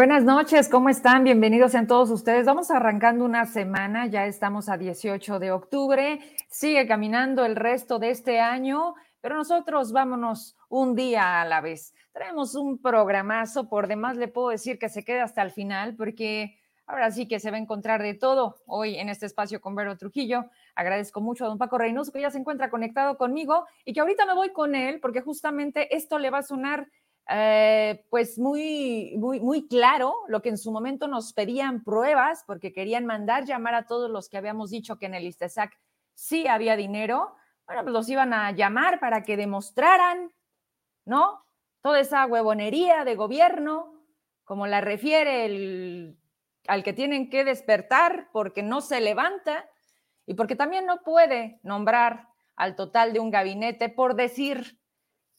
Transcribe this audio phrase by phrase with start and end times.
[0.00, 1.24] Buenas noches, ¿cómo están?
[1.24, 2.46] Bienvenidos sean todos ustedes.
[2.46, 8.08] Vamos arrancando una semana, ya estamos a 18 de octubre, sigue caminando el resto de
[8.08, 11.92] este año, pero nosotros vámonos un día a la vez.
[12.12, 16.56] Traemos un programazo, por demás le puedo decir que se quede hasta el final, porque
[16.86, 19.98] ahora sí que se va a encontrar de todo hoy en este espacio con Vero
[19.98, 20.46] Trujillo.
[20.74, 24.24] Agradezco mucho a don Paco Reynoso que ya se encuentra conectado conmigo y que ahorita
[24.24, 26.88] me voy con él, porque justamente esto le va a sonar
[27.32, 32.72] eh, pues muy, muy, muy claro lo que en su momento nos pedían pruebas porque
[32.72, 35.78] querían mandar llamar a todos los que habíamos dicho que en el ISTESAC
[36.14, 37.36] sí había dinero.
[37.66, 40.32] Bueno, pues los iban a llamar para que demostraran,
[41.04, 41.46] ¿no?
[41.82, 43.94] Toda esa huevonería de gobierno,
[44.42, 46.18] como la refiere el,
[46.66, 49.70] al que tienen que despertar porque no se levanta
[50.26, 52.26] y porque también no puede nombrar
[52.56, 54.79] al total de un gabinete por decir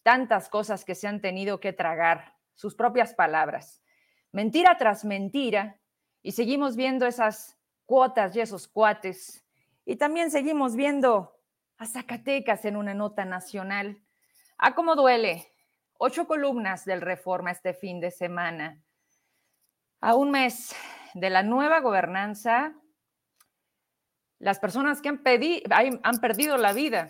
[0.03, 3.81] tantas cosas que se han tenido que tragar, sus propias palabras,
[4.31, 5.79] mentira tras mentira,
[6.21, 9.45] y seguimos viendo esas cuotas y esos cuates,
[9.85, 11.37] y también seguimos viendo
[11.77, 14.03] a Zacatecas en una nota nacional.
[14.57, 15.47] ¿A ah, cómo duele?
[15.97, 18.83] Ocho columnas del Reforma este fin de semana.
[19.99, 20.75] A un mes
[21.15, 22.75] de la nueva gobernanza,
[24.37, 25.21] las personas que han,
[26.03, 27.09] han perdido la vida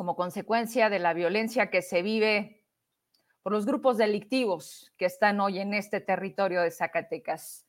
[0.00, 2.64] como consecuencia de la violencia que se vive
[3.42, 7.66] por los grupos delictivos que están hoy en este territorio de Zacatecas.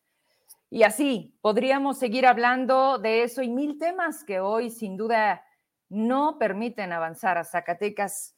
[0.70, 5.44] Y así podríamos seguir hablando de eso y mil temas que hoy sin duda
[5.90, 8.38] no permiten avanzar a Zacatecas.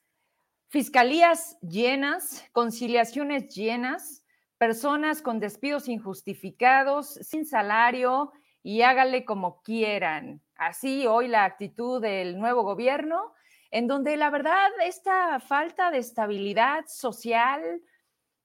[0.70, 4.26] Fiscalías llenas, conciliaciones llenas,
[4.58, 8.32] personas con despidos injustificados, sin salario
[8.64, 10.42] y hágale como quieran.
[10.56, 13.34] Así hoy la actitud del nuevo gobierno
[13.73, 17.81] en donde la verdad esta falta de estabilidad social,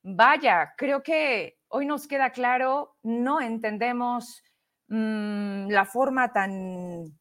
[0.03, 4.43] vaya, creo que hoy nos queda claro, no entendemos
[4.87, 7.13] mm, la forma tan,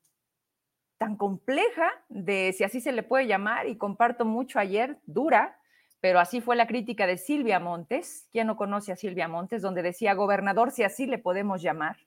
[0.98, 5.60] tan compleja de, si así se le puede llamar, y comparto mucho ayer, dura,
[6.00, 8.30] pero así fue la crítica de Silvia Montes.
[8.32, 9.62] ¿Quién no conoce a Silvia Montes?
[9.62, 11.98] Donde decía, gobernador, si así le podemos llamar.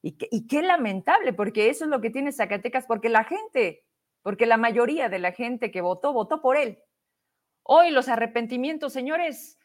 [0.00, 3.82] Y, y qué lamentable, porque eso es lo que tiene Zacatecas, porque la gente
[4.26, 6.82] porque la mayoría de la gente que votó, votó por él.
[7.62, 9.56] Hoy los arrepentimientos, señores,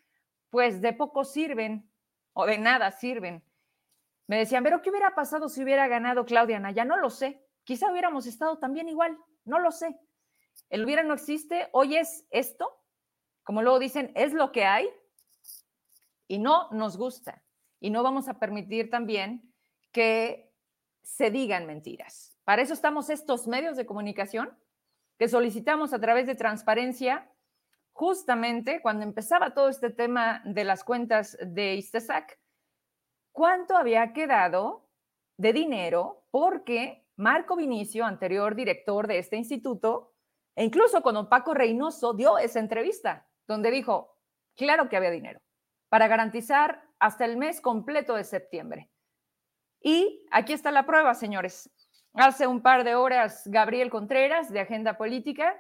[0.52, 1.92] pues de poco sirven
[2.34, 3.44] o de nada sirven.
[4.28, 6.86] Me decían, pero ¿qué hubiera pasado si hubiera ganado Claudia Naya?
[6.86, 7.44] No lo sé.
[7.64, 10.00] Quizá hubiéramos estado también igual, no lo sé.
[10.70, 12.72] El hubiera no existe, hoy es esto,
[13.42, 14.88] como luego dicen, es lo que hay
[16.28, 17.44] y no nos gusta.
[17.80, 19.56] Y no vamos a permitir también
[19.92, 20.54] que
[21.02, 22.31] se digan mentiras.
[22.44, 24.58] Para eso estamos estos medios de comunicación
[25.18, 27.32] que solicitamos a través de transparencia
[27.94, 32.40] justamente cuando empezaba todo este tema de las cuentas de Istesac,
[33.32, 34.90] cuánto había quedado
[35.38, 40.14] de dinero porque Marco Vinicio, anterior director de este instituto,
[40.56, 44.18] e incluso cuando Paco Reynoso dio esa entrevista donde dijo,
[44.56, 45.40] claro que había dinero,
[45.90, 48.90] para garantizar hasta el mes completo de septiembre.
[49.82, 51.70] Y aquí está la prueba, señores.
[52.14, 55.56] Hace un par de horas, Gabriel Contreras, de Agenda Política,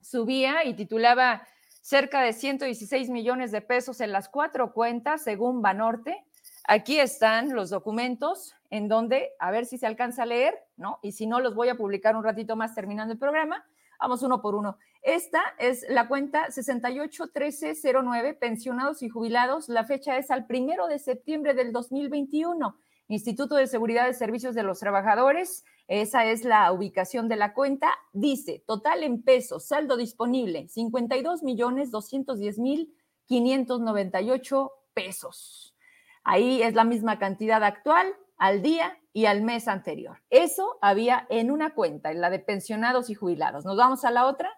[0.00, 1.46] subía y titulaba
[1.82, 6.24] cerca de 116 millones de pesos en las cuatro cuentas, según Banorte.
[6.66, 10.98] Aquí están los documentos en donde, a ver si se alcanza a leer, ¿no?
[11.00, 13.64] Y si no, los voy a publicar un ratito más terminando el programa.
[14.00, 14.78] Vamos uno por uno.
[15.02, 19.68] Esta es la cuenta 681309, pensionados y jubilados.
[19.68, 22.76] La fecha es al primero de septiembre del 2021.
[23.08, 27.94] Instituto de Seguridad de Servicios de los Trabajadores, esa es la ubicación de la cuenta.
[28.12, 32.94] Dice, total en pesos, saldo disponible, 52 millones 210 mil
[33.26, 35.74] 598 pesos.
[36.22, 40.22] Ahí es la misma cantidad actual al día y al mes anterior.
[40.30, 43.64] Eso había en una cuenta, en la de pensionados y jubilados.
[43.64, 44.50] ¿Nos vamos a la otra?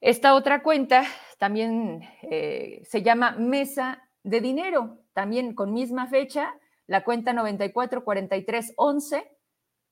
[0.00, 1.04] Esta otra cuenta
[1.38, 6.54] también eh, se llama Mesa de Dinero, también con misma fecha,
[6.86, 9.30] la cuenta 944311,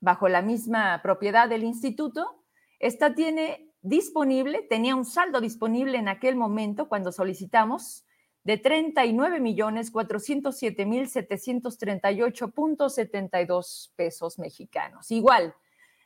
[0.00, 2.44] bajo la misma propiedad del instituto,
[2.78, 8.04] esta tiene disponible, tenía un saldo disponible en aquel momento cuando solicitamos
[8.44, 15.10] de 39 millones 407 mil 738.72 pesos mexicanos.
[15.10, 15.54] Igual,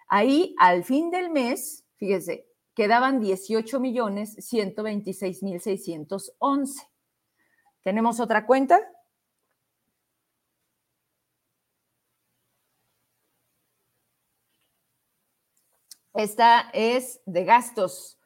[0.08, 6.86] ahí al fin del mes, fíjese, quedaban 18 millones 126 mil 611.
[7.82, 8.80] ¿Tenemos otra cuenta?
[16.16, 18.18] Esta es de gastos.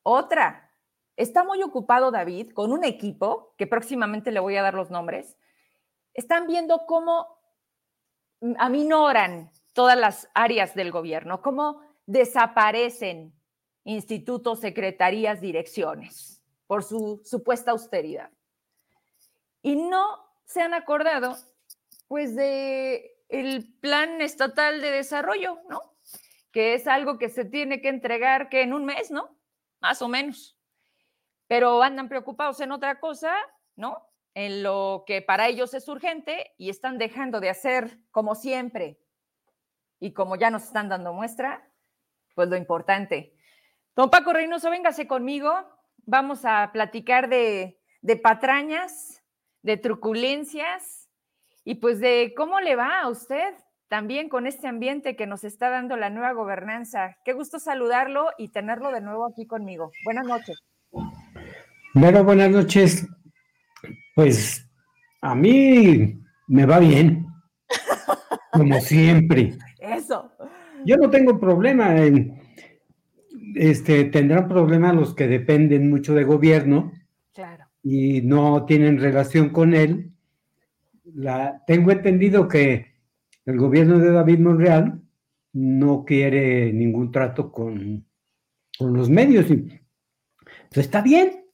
[0.04, 0.70] otra,
[1.16, 5.36] está muy ocupado David con un equipo, que próximamente le voy a dar los nombres,
[6.14, 7.41] están viendo cómo
[8.58, 13.32] aminoran todas las áreas del gobierno, cómo desaparecen
[13.84, 18.30] institutos, secretarías, direcciones por su supuesta austeridad.
[19.62, 21.36] Y no se han acordado,
[22.08, 25.80] pues, de el plan estatal de desarrollo, ¿no?
[26.50, 29.36] Que es algo que se tiene que entregar que en un mes, ¿no?
[29.80, 30.58] Más o menos.
[31.46, 33.34] Pero andan preocupados en otra cosa,
[33.76, 34.11] ¿no?
[34.34, 38.98] En lo que para ellos es urgente y están dejando de hacer como siempre.
[40.00, 41.68] Y como ya nos están dando muestra,
[42.34, 43.34] pues lo importante.
[43.94, 45.52] Don Paco Reynoso, véngase conmigo.
[46.04, 49.22] Vamos a platicar de, de patrañas,
[49.62, 51.08] de truculencias
[51.64, 53.54] y pues de cómo le va a usted
[53.88, 57.18] también con este ambiente que nos está dando la nueva gobernanza.
[57.24, 59.92] Qué gusto saludarlo y tenerlo de nuevo aquí conmigo.
[60.04, 60.62] Buenas noches.
[61.94, 63.06] Bueno, buenas noches.
[64.14, 64.68] Pues
[65.20, 67.26] a mí me va bien,
[68.52, 69.56] como siempre.
[69.78, 70.30] Eso.
[70.84, 72.42] Yo no tengo problema en,
[73.54, 76.92] este, tendrán problemas los que dependen mucho de gobierno
[77.32, 77.66] claro.
[77.82, 80.12] y no tienen relación con él.
[81.14, 82.94] La, tengo entendido que
[83.44, 85.02] el gobierno de David Monreal
[85.52, 88.06] no quiere ningún trato con,
[88.78, 89.50] con los medios.
[89.50, 89.56] Y,
[90.72, 91.44] pues está bien,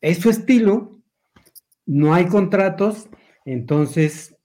[0.00, 0.91] es su estilo,
[1.86, 3.08] no hay contratos,
[3.44, 4.36] entonces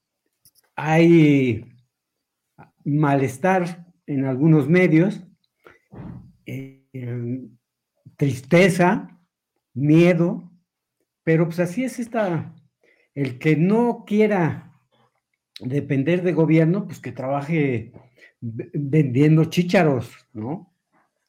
[0.75, 1.65] hay
[2.83, 5.23] malestar en algunos medios,
[6.45, 6.85] eh,
[8.15, 9.19] tristeza,
[9.73, 10.51] miedo,
[11.23, 12.55] pero pues así es esta,
[13.13, 14.71] el que no quiera
[15.59, 17.91] depender de gobierno, pues que trabaje
[18.39, 20.73] vendiendo chícharos, ¿no?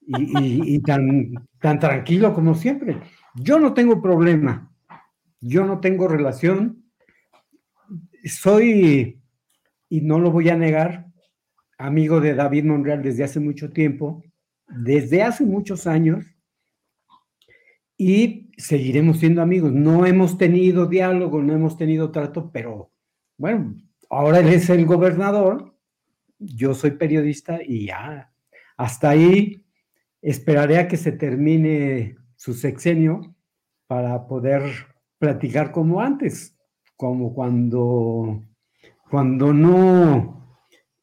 [0.06, 2.98] Y, tan tranquilo como siempre.
[3.34, 4.72] Yo no tengo problema
[5.40, 6.84] yo no tengo relación,
[8.24, 9.20] soy,
[9.88, 11.06] y no lo voy a negar,
[11.78, 14.22] amigo de David Monreal desde hace mucho tiempo,
[14.66, 16.24] desde hace muchos años,
[17.96, 19.72] y seguiremos siendo amigos.
[19.72, 22.92] No hemos tenido diálogo, no hemos tenido trato, pero
[23.36, 23.74] bueno,
[24.08, 25.74] ahora él es el gobernador,
[26.38, 28.32] yo soy periodista y ya,
[28.76, 29.64] hasta ahí
[30.22, 33.34] esperaré a que se termine su sexenio
[33.88, 34.62] para poder
[35.18, 36.56] platicar como antes,
[36.96, 38.42] como cuando,
[39.10, 40.56] cuando no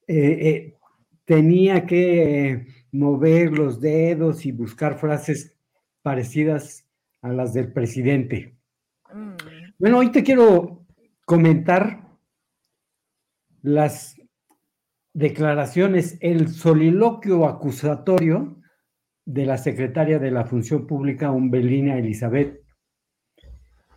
[0.07, 0.77] eh, eh,
[1.25, 5.55] tenía que mover los dedos y buscar frases
[6.01, 6.88] parecidas
[7.22, 8.55] a las del presidente.
[9.13, 9.36] Mm.
[9.79, 10.86] Bueno, hoy te quiero
[11.25, 12.05] comentar
[13.62, 14.15] las
[15.13, 18.62] declaraciones, el soliloquio acusatorio
[19.25, 22.64] de la secretaria de la Función Pública, Umbelina Elizabeth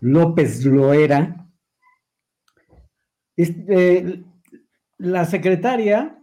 [0.00, 1.48] López Loera,
[3.36, 4.24] este,
[4.98, 6.18] la secretaria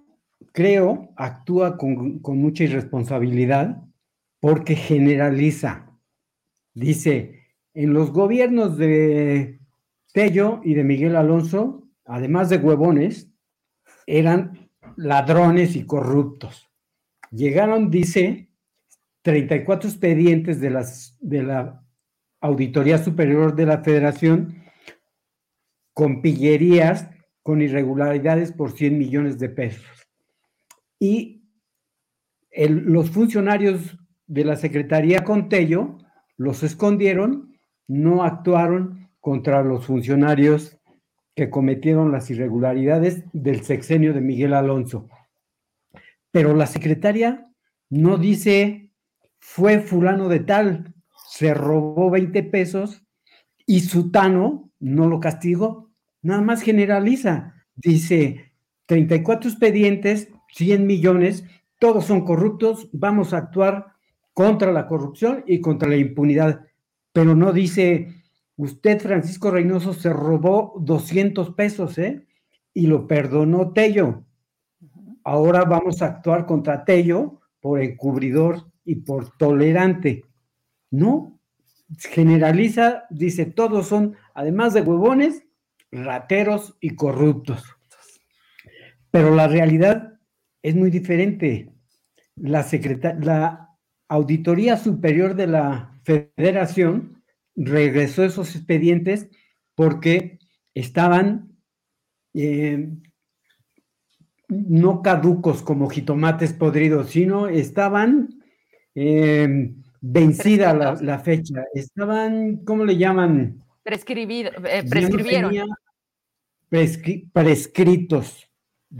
[0.55, 3.84] creo, actúa con, con mucha irresponsabilidad
[4.39, 5.91] porque generaliza.
[6.74, 7.41] Dice,
[7.74, 9.60] en los gobiernos de
[10.13, 13.29] Tello y de Miguel Alonso, además de huevones,
[14.08, 16.70] eran ladrones y corruptos.
[17.32, 18.50] Llegaron, dice,
[19.24, 21.85] 34 expedientes de, las, de la
[22.46, 24.64] Auditoría Superior de la Federación
[25.94, 27.10] con pillerías,
[27.42, 30.08] con irregularidades por 100 millones de pesos.
[31.00, 31.44] Y
[32.52, 33.98] los funcionarios
[34.28, 35.98] de la Secretaría Contello
[36.38, 40.78] los escondieron, no actuaron contra los funcionarios
[41.36, 45.10] que cometieron las irregularidades del sexenio de Miguel Alonso.
[46.32, 47.52] Pero la secretaria
[47.90, 48.92] no dice,
[49.40, 50.95] fue fulano de tal,
[51.36, 53.04] se robó 20 pesos
[53.65, 57.65] y Sutano no lo castigó, nada más generaliza.
[57.75, 58.54] Dice,
[58.86, 61.44] 34 expedientes, 100 millones,
[61.77, 63.88] todos son corruptos, vamos a actuar
[64.34, 66.68] contra la corrupción y contra la impunidad.
[67.12, 68.15] Pero no dice,
[68.56, 72.25] usted, Francisco Reynoso, se robó 200 pesos, ¿eh?
[72.74, 74.24] Y lo perdonó Tello.
[75.25, 80.24] Ahora vamos a actuar contra Tello por encubridor y por tolerante.
[80.92, 81.39] No,
[81.98, 85.44] generaliza, dice, todos son, además de huevones,
[85.92, 87.63] rateros y corruptos.
[89.12, 90.20] Pero la realidad
[90.62, 91.72] es muy diferente.
[92.36, 92.65] La,
[93.22, 93.70] la
[94.08, 97.24] Auditoría Superior de la Federación
[97.56, 99.30] regresó esos expedientes
[99.74, 100.39] porque
[100.74, 101.58] estaban
[102.34, 102.89] eh,
[104.50, 108.42] no caducos como jitomates podridos, sino estaban
[108.94, 109.74] eh,
[110.08, 113.64] vencida la, fecha, estaban, ¿cómo le llaman?
[113.84, 115.52] Prescribido, eh, prescribieron.
[117.34, 118.50] prescritos,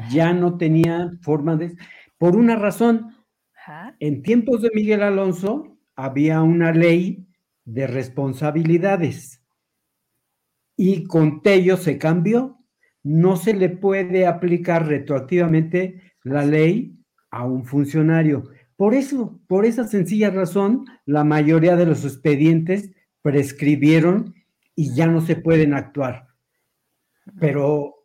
[0.10, 1.76] ya no tenía forma de...
[2.18, 3.16] Por una razón,
[4.00, 7.28] en tiempos de Miguel Alonso había una ley
[7.66, 9.44] de responsabilidades
[10.76, 12.60] y con Tello se cambió.
[13.04, 16.98] No se le puede aplicar retroactivamente la ley
[17.30, 18.50] a un funcionario.
[18.77, 22.91] Por eso, por esa sencilla razón, la mayoría de los expedientes
[23.22, 24.36] prescribieron
[24.75, 26.27] y ya no se pueden actuar.
[27.39, 27.96] Pero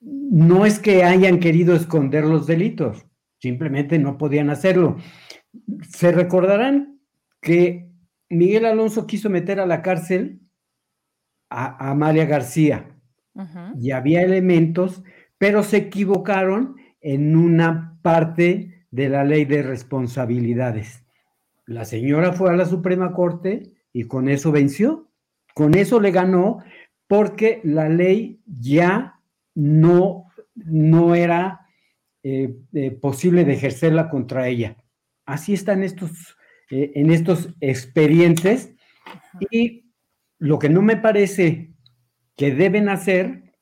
[0.00, 3.06] no es que hayan querido esconder los delitos,
[3.38, 4.96] simplemente no podían hacerlo.
[5.88, 7.00] Se recordarán
[7.40, 7.90] que
[8.28, 10.40] Miguel Alonso quiso meter a la cárcel
[11.50, 12.92] a, Amalia García
[13.78, 15.02] y había elementos,
[15.36, 21.04] pero se equivocaron en una parte de la ley de responsabilidades.
[21.66, 25.10] La señora fue a la Suprema Corte y con eso venció,
[25.54, 26.58] con eso le ganó
[27.08, 29.20] porque la ley ya
[29.54, 31.66] no, no era
[32.22, 34.76] eh, eh, posible de ejercerla contra ella.
[35.24, 36.36] Así están estos,
[36.70, 38.74] eh, en estos expedientes
[39.50, 39.92] y
[40.38, 41.72] lo que no me parece
[42.36, 43.54] que deben hacer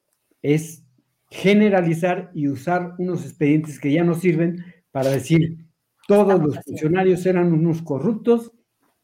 [0.42, 0.84] es
[1.30, 5.66] generalizar y usar unos expedientes que ya no sirven para decir,
[6.06, 8.52] todos los funcionarios eran unos corruptos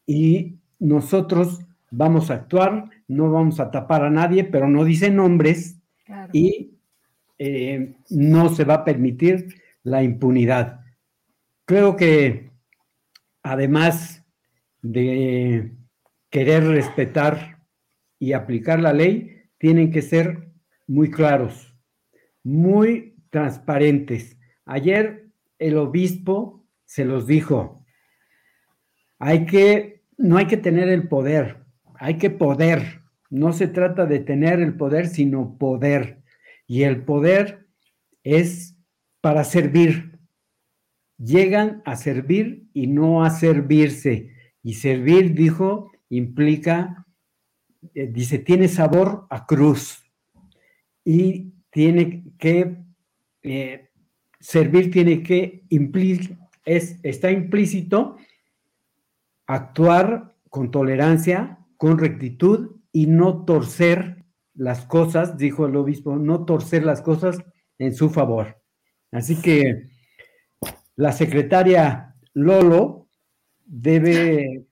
[0.05, 5.81] y nosotros vamos a actuar, no vamos a tapar a nadie, pero no dice nombres
[6.31, 6.77] y
[7.37, 10.79] eh, no se va a permitir la impunidad.
[11.65, 12.51] Creo que
[13.43, 14.23] además
[14.81, 15.75] de
[16.29, 17.65] querer respetar
[18.17, 20.53] y aplicar la ley, tienen que ser
[20.87, 21.75] muy claros,
[22.43, 24.37] muy transparentes.
[24.63, 25.30] Ayer
[25.61, 27.85] el obispo se los dijo,
[29.19, 31.63] hay que, no hay que tener el poder,
[31.93, 33.01] hay que poder.
[33.29, 36.23] No se trata de tener el poder, sino poder.
[36.65, 37.67] Y el poder
[38.23, 38.75] es
[39.21, 40.19] para servir.
[41.17, 44.31] Llegan a servir y no a servirse.
[44.63, 47.05] Y servir, dijo, implica,
[47.93, 50.03] eh, dice, tiene sabor a cruz.
[51.05, 52.77] Y tiene que
[53.43, 53.90] eh,
[54.41, 55.63] servir tiene que
[56.65, 58.17] es, está implícito
[59.47, 66.83] actuar con tolerancia, con rectitud y no torcer las cosas, dijo el obispo, no torcer
[66.83, 67.37] las cosas
[67.77, 68.61] en su favor.
[69.11, 69.89] Así que
[70.95, 73.07] la secretaria Lolo
[73.65, 74.65] debe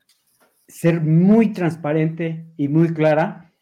[0.68, 3.54] ser muy transparente y muy clara.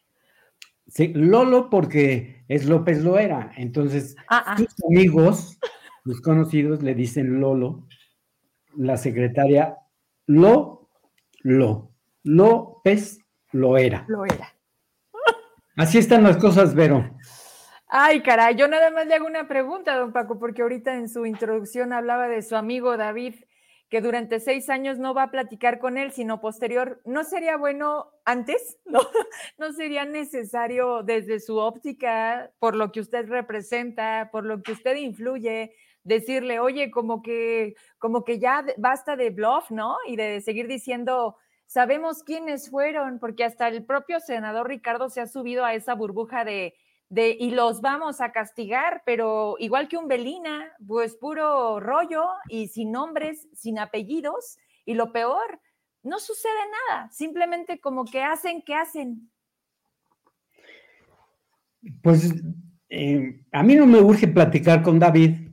[1.14, 4.56] Lolo porque es López Loera, entonces ah, ah.
[4.56, 5.58] sus amigos
[6.08, 7.86] los conocidos le dicen Lolo,
[8.78, 9.76] la secretaria
[10.24, 10.88] Lo,
[11.42, 11.90] Lo,
[12.22, 13.18] López
[13.52, 14.06] lo era.
[14.08, 14.54] Lo era.
[15.76, 17.14] Así están las cosas, Vero.
[17.88, 21.26] Ay, caray, yo nada más le hago una pregunta, don Paco, porque ahorita en su
[21.26, 23.34] introducción hablaba de su amigo David,
[23.90, 27.02] que durante seis años no va a platicar con él, sino posterior.
[27.04, 28.78] ¿No sería bueno antes?
[28.86, 29.00] ¿No,
[29.58, 34.96] no sería necesario desde su óptica, por lo que usted representa, por lo que usted
[34.96, 35.74] influye,
[36.04, 39.96] decirle, oye, como que, como que ya basta de bluff, ¿no?
[40.06, 41.36] Y de seguir diciendo,
[41.66, 46.44] sabemos quiénes fueron, porque hasta el propio senador Ricardo se ha subido a esa burbuja
[46.44, 46.74] de
[47.08, 52.68] de y los vamos a castigar, pero igual que un Belina, pues puro rollo y
[52.68, 55.60] sin nombres, sin apellidos, y lo peor,
[56.02, 56.52] no sucede
[56.88, 59.30] nada, simplemente como que hacen que hacen.
[62.02, 62.34] Pues
[62.90, 65.47] eh, a mí no me urge platicar con David,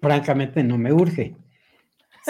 [0.00, 1.36] francamente no me urge.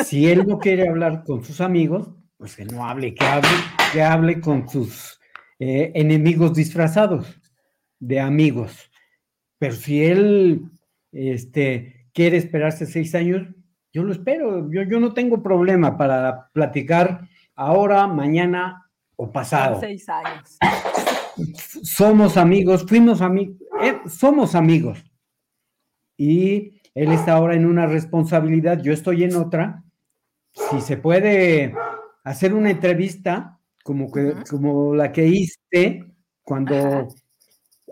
[0.05, 3.49] Si él no quiere hablar con sus amigos, pues que no hable, que hable,
[3.93, 5.19] que hable con sus
[5.59, 7.41] eh, enemigos disfrazados
[7.99, 8.91] de amigos.
[9.59, 10.71] Pero si él
[11.13, 13.47] este, quiere esperarse seis años,
[13.93, 14.71] yo lo espero.
[14.71, 19.81] Yo, yo no tengo problema para platicar ahora, mañana o pasado.
[19.81, 20.59] Seis años.
[21.83, 25.03] Somos amigos, fuimos amigos, eh, somos amigos.
[26.17, 29.85] Y él está ahora en una responsabilidad, yo estoy en otra.
[30.55, 31.75] Si se puede
[32.25, 36.07] hacer una entrevista como, que, como la que hice
[36.43, 37.09] cuando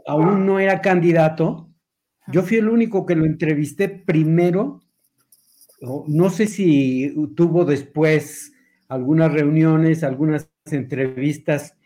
[0.07, 1.69] aún no era candidato.
[2.29, 4.81] Yo fui el único que lo entrevisté primero.
[6.07, 8.55] No sé si tuvo después
[8.89, 11.77] algunas reuniones, algunas entrevistas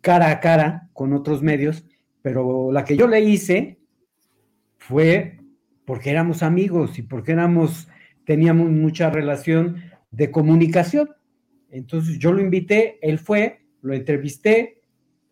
[0.00, 1.84] cara a cara con otros medios,
[2.20, 3.78] pero la que yo le hice
[4.76, 5.38] fue
[5.84, 7.88] porque éramos amigos y porque éramos,
[8.24, 11.10] teníamos mucha relación de comunicación.
[11.70, 14.82] Entonces yo lo invité, él fue, lo entrevisté,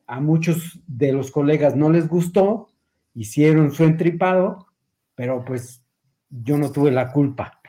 [0.07, 2.69] a muchos de los colegas no les gustó,
[3.15, 4.67] hicieron su entripado,
[5.15, 5.85] pero pues
[6.29, 7.61] yo no tuve la culpa.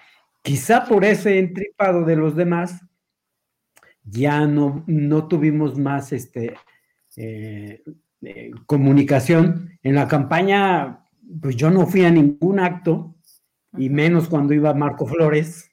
[0.41, 2.81] Quizá por ese entripado de los demás,
[4.03, 6.55] ya no, no tuvimos más este,
[7.15, 7.83] eh,
[8.21, 9.77] eh, comunicación.
[9.83, 11.00] En la campaña,
[11.41, 13.15] pues yo no fui a ningún acto,
[13.77, 15.71] y menos cuando iba Marco Flores.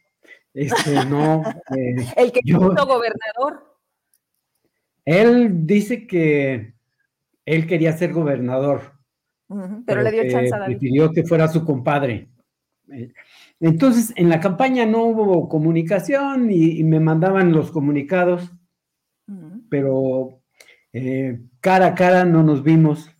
[0.55, 1.43] Este, no,
[1.77, 3.77] eh, El que yo, gobernador.
[5.05, 6.75] Él dice que
[7.47, 8.93] él quería ser gobernador.
[9.87, 10.79] pero, le dio chance a David.
[10.79, 12.29] Prefirió que fuera su compadre.
[13.61, 18.53] Entonces, en la campaña no hubo comunicación y, me mandaban los comunicados,
[19.69, 20.41] pero
[20.93, 23.11] eh, cara a cara no nos vimos,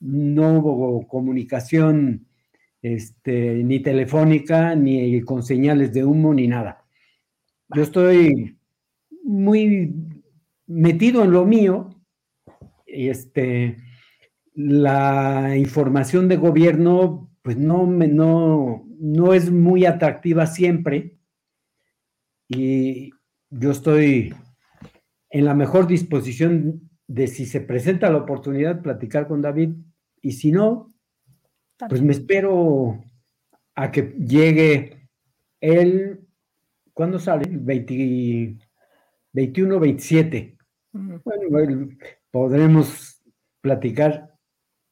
[0.00, 2.26] no hubo comunicación
[2.82, 6.84] este, ni telefónica, ni con señales de humo, ni nada.
[7.74, 8.58] Yo estoy
[9.24, 9.92] muy
[10.66, 11.90] metido en lo mío,
[12.86, 13.76] este,
[14.54, 21.18] la información de gobierno, pues no, no, no es muy atractiva siempre.
[22.48, 23.10] Y
[23.50, 24.34] yo estoy
[25.30, 29.70] en la mejor disposición de si se presenta la oportunidad platicar con David
[30.26, 30.92] y si no,
[31.88, 33.00] pues me espero
[33.76, 35.08] a que llegue
[35.60, 36.26] él,
[36.92, 37.46] ¿cuándo sale?
[37.48, 38.58] 20,
[39.32, 40.58] 21, 27.
[40.92, 41.88] Bueno,
[42.32, 43.22] podremos
[43.60, 44.34] platicar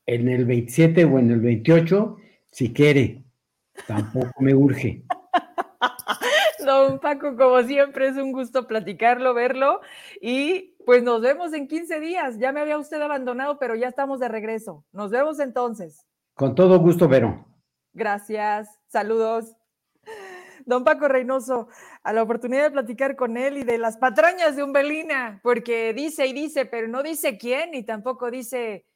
[0.07, 2.17] en el 27 o en el 28,
[2.53, 3.25] si quiere.
[3.89, 5.03] Tampoco me urge.
[6.65, 9.81] Don Paco, como siempre, es un gusto platicarlo, verlo
[10.21, 12.39] y pues nos vemos en 15 días.
[12.39, 14.85] Ya me había usted abandonado, pero ya estamos de regreso.
[14.93, 16.07] Nos vemos entonces.
[16.35, 17.47] Con todo gusto, Vero.
[17.93, 18.69] Gracias.
[18.89, 19.55] Saludos.
[20.67, 21.69] Don Paco Reynoso,
[22.03, 26.27] a la oportunidad de platicar con él y de las patrañas de Umbelina, porque dice
[26.27, 28.87] y dice, pero no dice quién y tampoco dice.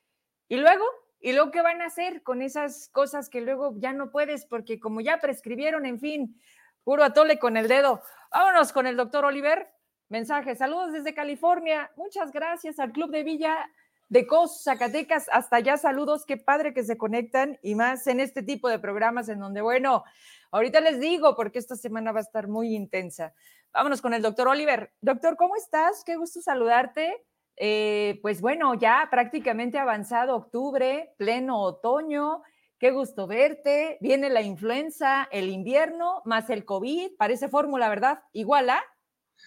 [0.49, 0.85] ¿Y luego?
[1.21, 4.47] ¿Y luego qué van a hacer con esas cosas que luego ya no puedes?
[4.47, 6.41] Porque como ya prescribieron, en fin,
[6.85, 8.03] puro atole con el dedo.
[8.33, 9.69] Vámonos con el doctor Oliver.
[10.11, 11.91] Mensaje, saludos desde California.
[11.97, 13.69] Muchas gracias al Club de Villa
[14.09, 18.43] de Cos, Zacatecas, hasta allá saludos, qué padre que se conectan y más en este
[18.43, 20.05] tipo de programas en donde, bueno,
[20.51, 23.35] ahorita les digo porque esta semana va a estar muy intensa.
[23.75, 24.95] Vámonos con el doctor Oliver.
[25.03, 26.03] Doctor, ¿cómo estás?
[26.05, 27.27] Qué gusto saludarte.
[27.57, 32.41] Eh, pues bueno, ya prácticamente avanzado octubre, pleno otoño.
[32.79, 33.99] Qué gusto verte.
[34.01, 37.11] Viene la influenza, el invierno, más el COVID.
[37.19, 38.23] Parece fórmula, ¿verdad?
[38.33, 38.83] Igual, ¿ah?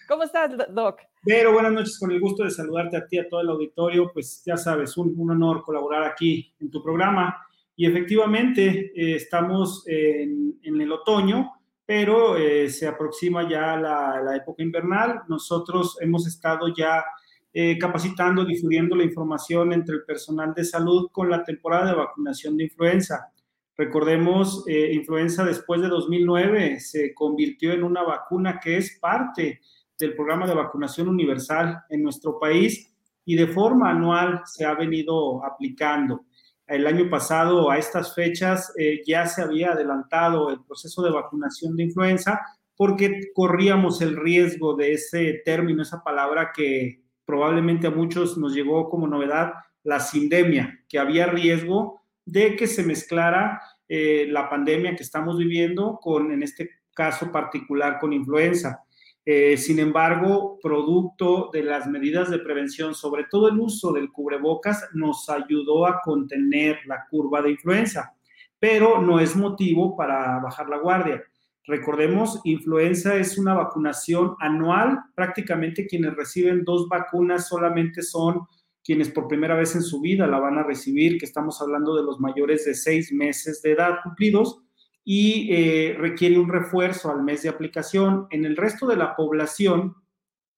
[0.08, 1.00] ¿Cómo estás, Doc?
[1.24, 4.10] Pero buenas noches, con el gusto de saludarte a ti, a todo el auditorio.
[4.12, 7.36] Pues ya sabes, un, honor colaborar aquí en tu programa.
[7.76, 11.52] Y efectivamente, eh, estamos en, el otoño,
[11.86, 15.22] pero eh, se aproxima ya la, época invernal.
[15.28, 17.04] Nosotros hemos estado ya
[17.52, 22.56] eh, capacitando, difundiendo la información entre el personal de salud con la temporada de vacunación
[22.56, 23.32] de influenza.
[23.76, 29.60] Recordemos, eh, influenza después de 2009 se convirtió en una vacuna que es parte
[30.02, 32.92] del programa de vacunación universal en nuestro país
[33.24, 36.24] y de forma anual se ha venido aplicando.
[36.66, 41.76] El año pasado, a estas fechas, eh, ya se había adelantado el proceso de vacunación
[41.76, 42.40] de influenza
[42.76, 48.88] porque corríamos el riesgo de ese término, esa palabra que probablemente a muchos nos llegó
[48.88, 49.52] como novedad,
[49.84, 55.98] la sindemia, que había riesgo de que se mezclara eh, la pandemia que estamos viviendo
[56.00, 58.84] con, en este caso particular, con influenza.
[59.24, 64.88] Eh, sin embargo, producto de las medidas de prevención, sobre todo el uso del cubrebocas,
[64.94, 68.14] nos ayudó a contener la curva de influenza,
[68.58, 71.22] pero no es motivo para bajar la guardia.
[71.64, 78.40] Recordemos, influenza es una vacunación anual, prácticamente quienes reciben dos vacunas solamente son
[78.84, 82.02] quienes por primera vez en su vida la van a recibir, que estamos hablando de
[82.02, 84.60] los mayores de seis meses de edad cumplidos,
[85.04, 88.26] y eh, requiere un refuerzo al mes de aplicación.
[88.30, 89.96] En el resto de la población,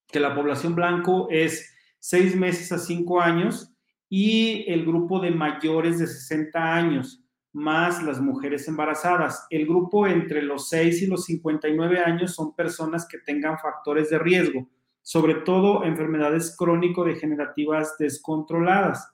[0.07, 3.75] que la población blanco es seis meses a cinco años,
[4.09, 9.47] y el grupo de mayores de 60 años, más las mujeres embarazadas.
[9.49, 14.19] El grupo entre los 6 y los 59 años son personas que tengan factores de
[14.19, 14.67] riesgo,
[15.01, 19.09] sobre todo enfermedades crónico-degenerativas descontroladas.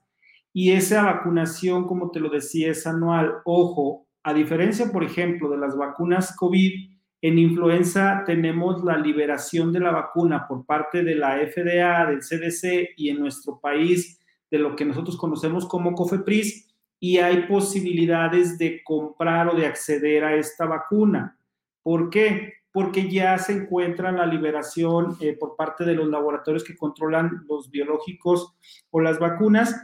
[0.53, 3.35] Y esa vacunación, como te lo decía, es anual.
[3.45, 6.91] Ojo, a diferencia, por ejemplo, de las vacunas COVID,
[7.23, 12.93] en influenza tenemos la liberación de la vacuna por parte de la FDA, del CDC
[12.97, 16.67] y en nuestro país de lo que nosotros conocemos como COFEPRIS
[16.99, 21.37] y hay posibilidades de comprar o de acceder a esta vacuna.
[21.83, 22.53] ¿Por qué?
[22.71, 27.69] Porque ya se encuentra la liberación eh, por parte de los laboratorios que controlan los
[27.69, 28.55] biológicos
[28.89, 29.75] o las vacunas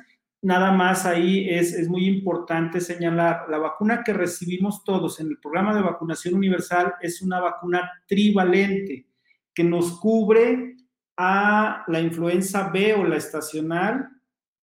[0.47, 5.39] nada más ahí es, es, muy importante señalar, la vacuna que recibimos todos en el
[5.39, 9.07] programa de vacunación universal es una vacuna trivalente
[9.53, 10.77] que nos cubre
[11.17, 14.07] a la influenza B o la estacional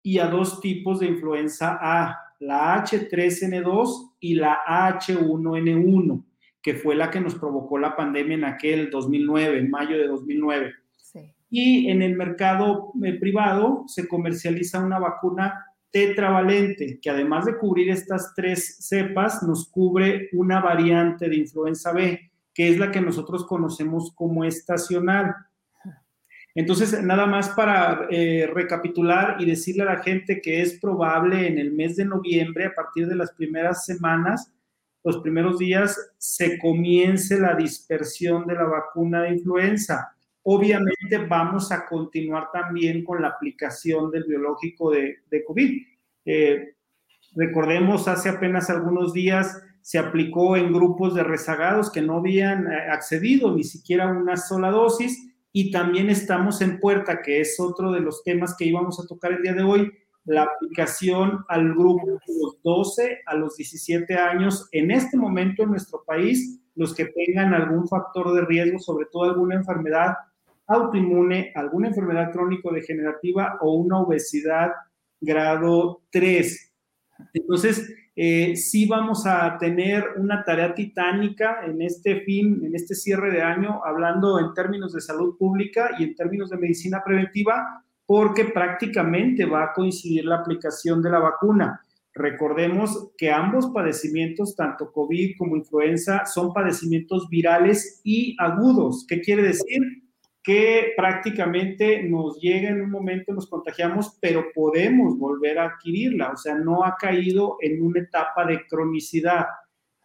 [0.04, 6.24] y a dos tipos de influenza A, la H3N2 y la H1N1,
[6.62, 10.74] que fue la que nos provocó la pandemia en aquel 2009, en mayo de 2009.
[11.50, 17.90] Y en el mercado eh, privado se comercializa una vacuna tetravalente, que además de cubrir
[17.90, 23.46] estas tres cepas, nos cubre una variante de influenza B, que es la que nosotros
[23.46, 25.34] conocemos como estacional.
[26.54, 31.58] Entonces, nada más para eh, recapitular y decirle a la gente que es probable en
[31.58, 34.52] el mes de noviembre, a partir de las primeras semanas,
[35.04, 40.14] los primeros días, se comience la dispersión de la vacuna de influenza.
[40.44, 45.82] Obviamente vamos a continuar también con la aplicación del biológico de, COVID.
[46.24, 46.74] Eh,
[47.36, 52.76] recordemos, hace apenas algunos días se aplicó en grupos de rezagados que no habían eh,
[52.90, 58.00] accedido ni siquiera una sola dosis y también estamos en puerta, que es otro de
[58.00, 59.92] los temas que íbamos a tocar el día de hoy,
[60.24, 65.70] la aplicación al grupo de los 12 a los 17 años en este momento en
[65.70, 70.14] nuestro país, los que tengan algún factor de riesgo, sobre todo alguna enfermedad
[70.72, 74.72] autoinmune, alguna enfermedad crónico-degenerativa o una obesidad
[75.20, 76.72] grado 3.
[77.34, 83.30] Entonces, eh, sí vamos a tener una tarea titánica en este fin, en este cierre
[83.30, 88.46] de año, hablando en términos de salud pública y en términos de medicina preventiva, porque
[88.46, 91.80] prácticamente va a coincidir la aplicación de la vacuna.
[92.14, 99.06] Recordemos que ambos padecimientos, tanto COVID como influenza, son padecimientos virales y agudos.
[99.08, 99.80] ¿Qué quiere decir?
[100.42, 106.36] Que prácticamente nos llega en un momento, nos contagiamos, pero podemos volver a adquirirla, o
[106.36, 109.46] sea, no ha caído en una etapa de cronicidad.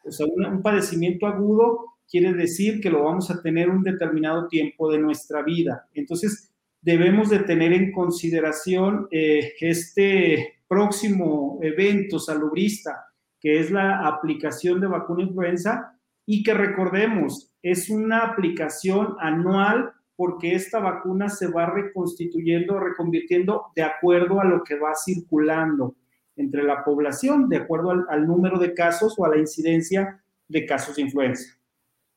[0.04, 4.91] O sea, un, padecimiento agudo quiere decir que lo vamos a tener un determinado tiempo
[4.91, 5.88] de nuestra vida.
[5.93, 13.08] Entonces, debemos de tener en consideración eh, este próximo evento salubrista,
[13.39, 20.56] que es la aplicación de vacuna influenza, y que recordemos, es una aplicación anual porque
[20.56, 25.95] esta vacuna se va reconstituyendo, reconvirtiendo de acuerdo a lo que va circulando
[26.36, 30.95] entre la población, de acuerdo al, número de casos o a la incidencia de casos
[30.95, 31.56] de influenza.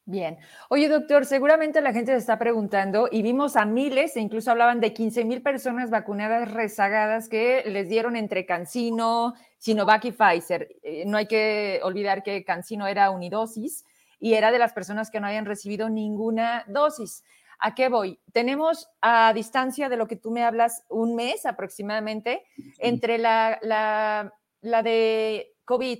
[0.06, 0.38] Bien.
[0.70, 4.80] Oye, doctor, seguramente la gente se está preguntando y vimos a miles, e incluso hablaban
[4.80, 10.68] de 15 mil personas vacunadas rezagadas que les dieron entre Cancino, Sinovac y Pfizer.
[10.82, 13.84] Eh, no hay que olvidar que Cancino era unidosis
[14.18, 17.24] y era de las personas que no habían recibido ninguna dosis.
[17.60, 18.18] ¿A qué voy?
[18.32, 22.42] Tenemos a distancia de lo que tú me hablas un mes aproximadamente
[22.78, 25.98] entre la, la, la de COVID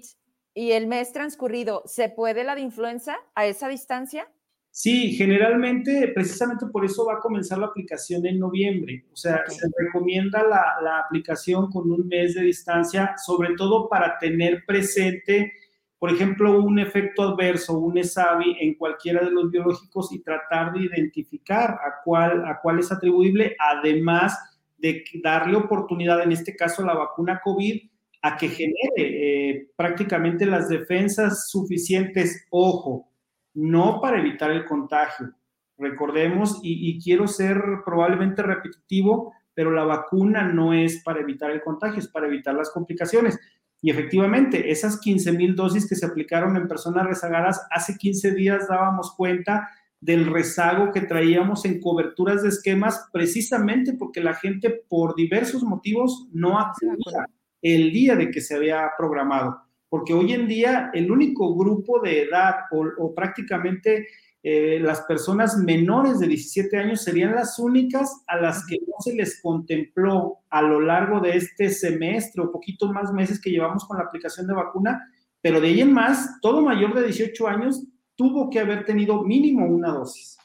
[0.55, 1.83] y el mes transcurrido.
[1.85, 4.27] ¿Se puede la de influenza a esa distancia?
[4.73, 9.05] Sí, generalmente, precisamente por eso va a comenzar la aplicación en noviembre.
[9.12, 14.16] O sea, se recomienda la, la, aplicación con un mes de distancia, sobre todo para
[14.18, 15.53] tener presente,
[16.01, 20.85] por ejemplo, un efecto adverso, un ESAVI en cualquiera de los biológicos y tratar de
[20.85, 24.35] identificar a cuál, a cuál es atribuible, además
[24.79, 27.83] de darle oportunidad, en este caso, la vacuna COVID,
[28.23, 32.47] a que genere eh, prácticamente las defensas suficientes.
[32.51, 33.11] Ojo,
[33.53, 35.35] no para evitar el contagio.
[35.77, 41.99] Recordemos, y, quiero ser probablemente repetitivo, pero la vacuna no es para evitar el contagio,
[41.99, 43.39] es para evitar las complicaciones.
[43.83, 48.69] Y efectivamente, esas 15 mil dosis que se aplicaron en personas rezagadas, hace 15 días
[48.69, 55.14] dábamos cuenta del rezago que traíamos en coberturas de esquemas, precisamente porque la gente por
[55.14, 57.27] diversos motivos no acudía
[57.62, 59.61] el día de que se había programado.
[59.88, 64.07] Porque hoy en día el único grupo de edad o, prácticamente
[64.42, 69.14] eh, las personas menores de 17 años serían las únicas a las que no se
[69.14, 73.98] les contempló a lo largo de este semestre o poquitos más meses que llevamos con
[73.98, 75.07] la aplicación de vacuna,
[75.42, 77.85] pero de ahí en más, todo mayor de 18 años
[78.16, 80.38] tuvo que haber tenido mínimo una dosis.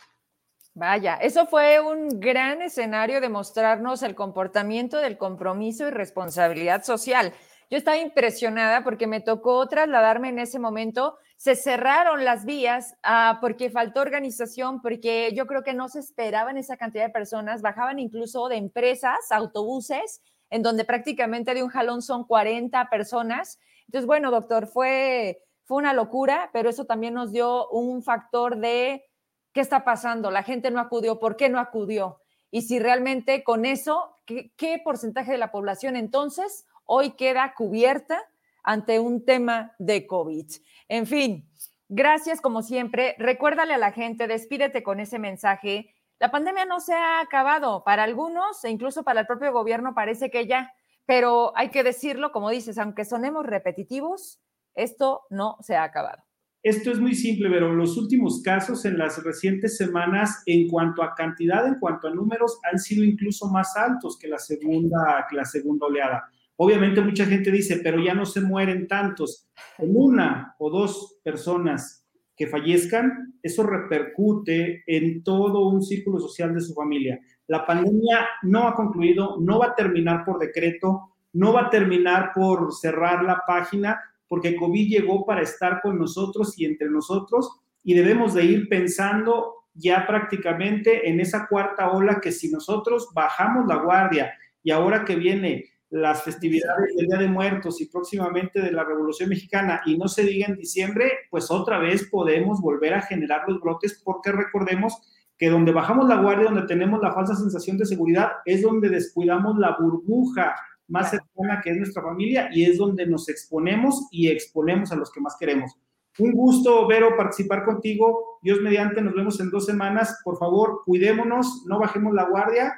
[0.73, 7.31] Vaya, eso fue un gran escenario de mostrarnos el comportamiento del compromiso y responsabilidad social.
[7.69, 11.17] Yo estaba impresionada porque me tocó trasladarme en ese momento.
[11.37, 16.57] Se cerraron las vías ah, porque faltó organización, porque yo creo que no se esperaban
[16.57, 17.61] esa cantidad de personas.
[17.61, 23.59] Bajaban incluso de empresas, autobuses, en donde prácticamente de un jalón son 40 personas.
[23.87, 29.05] Entonces, bueno, doctor, fue, fue una locura, pero eso también nos dio un factor de
[29.53, 30.29] qué está pasando.
[30.29, 32.21] La gente no acudió, ¿por qué no acudió?
[32.51, 38.21] Y si realmente con eso, ¿qué, qué porcentaje de la población entonces hoy queda cubierta
[38.63, 40.45] ante un tema de COVID.
[40.89, 41.49] En fin,
[41.87, 43.15] gracias como siempre.
[43.19, 45.93] Recuérdale a la gente, despídete con ese mensaje.
[46.19, 47.83] La pandemia no se ha acabado.
[47.83, 50.73] Para algunos, e incluso para el propio gobierno, parece que ya.
[51.05, 54.41] Pero hay que decirlo, como dices, aunque sonemos repetitivos,
[54.73, 56.23] esto no se ha acabado.
[56.63, 61.13] Esto es muy simple, pero los últimos casos en las recientes semanas, en cuanto a
[61.13, 65.45] cantidad, en cuanto a números, han sido incluso más altos que la segunda, que la
[65.45, 66.27] segunda oleada.
[66.57, 69.47] Obviamente mucha gente dice, pero ya no se mueren tantos.
[69.77, 76.61] Con una o dos personas que fallezcan, eso repercute en todo un círculo social de
[76.61, 77.19] su familia.
[77.47, 82.31] La pandemia no ha concluido, no va a terminar por decreto, no va a terminar
[82.33, 87.93] por cerrar la página, porque COVID llegó para estar con nosotros y entre nosotros y
[87.93, 93.75] debemos de ir pensando ya prácticamente en esa cuarta ola que si nosotros bajamos la
[93.75, 98.83] guardia y ahora que viene las festividades del Día de Muertos y próximamente de la
[98.83, 103.43] Revolución Mexicana y no se diga en diciembre, pues otra vez podemos volver a generar
[103.47, 104.97] los brotes porque recordemos
[105.37, 109.57] que donde bajamos la guardia, donde tenemos la falsa sensación de seguridad, es donde descuidamos
[109.57, 110.55] la burbuja
[110.87, 115.11] más cercana que es nuestra familia y es donde nos exponemos y exponemos a los
[115.11, 115.75] que más queremos.
[116.17, 118.39] Un gusto, Vero, participar contigo.
[118.41, 120.21] Dios mediante, nos vemos en dos semanas.
[120.23, 122.73] Por favor, cuidémonos, no bajemos la guardia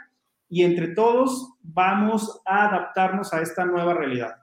[0.49, 4.35] y entre todos vamos a adaptarnos a esta nueva realidad.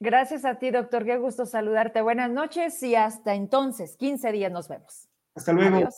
[0.00, 1.04] Gracias a ti, doctor.
[1.04, 2.02] Qué gusto saludarte.
[2.02, 5.08] Buenas noches y hasta entonces, 15 días nos vemos.
[5.34, 5.88] Hasta luego.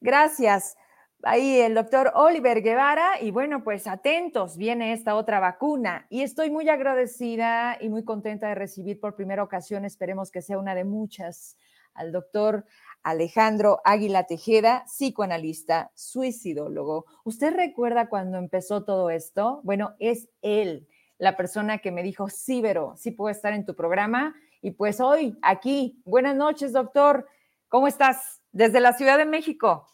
[0.00, 0.76] Gracias.
[1.24, 6.48] Ahí el doctor Oliver Guevara y bueno, pues atentos, viene esta otra vacuna y estoy
[6.48, 10.84] muy agradecida y muy contenta de recibir por primera ocasión, esperemos que sea una de
[10.84, 11.56] muchas,
[11.92, 12.66] al doctor
[13.08, 17.06] Alejandro Águila Tejeda, psicoanalista, suicidólogo.
[17.24, 19.60] ¿Usted recuerda cuando empezó todo esto?
[19.64, 23.74] Bueno, es él la persona que me dijo, sí, Vero, sí puedo estar en tu
[23.74, 24.34] programa.
[24.60, 27.26] Y pues hoy, aquí, buenas noches, doctor.
[27.68, 28.40] ¿Cómo estás?
[28.52, 29.88] Desde la Ciudad de México.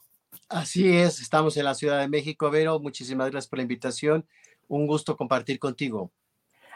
[0.49, 2.81] Así es, estamos en la Ciudad de México, Vero.
[2.81, 4.27] Muchísimas gracias por la invitación.
[4.67, 6.11] Un gusto compartir contigo.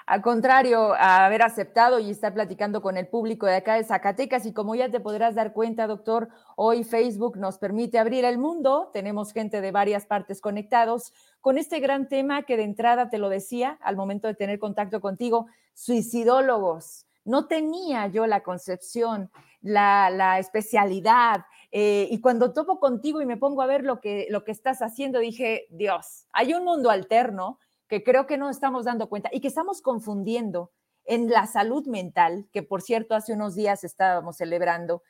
[0.08, 4.46] Al contrario, a haber aceptado y estar platicando con el público de acá de Zacatecas.
[4.46, 8.88] Y como ya te podrás dar cuenta, doctor, hoy Facebook nos permite abrir el mundo.
[8.94, 13.28] Tenemos gente de varias partes conectados con este gran tema que de entrada te lo
[13.28, 17.04] decía al momento de tener contacto contigo, suicidólogos.
[17.26, 21.44] No tenía yo la concepción, la, especialidad.
[21.70, 24.80] Eh, y cuando topo contigo y me pongo a ver lo que, lo que estás
[24.80, 29.40] haciendo, dije, Dios, hay un mundo alterno que creo que no estamos dando cuenta y
[29.40, 30.72] que estamos confundiendo
[31.04, 35.02] en la salud mental, que por cierto hace unos días estábamos celebrando.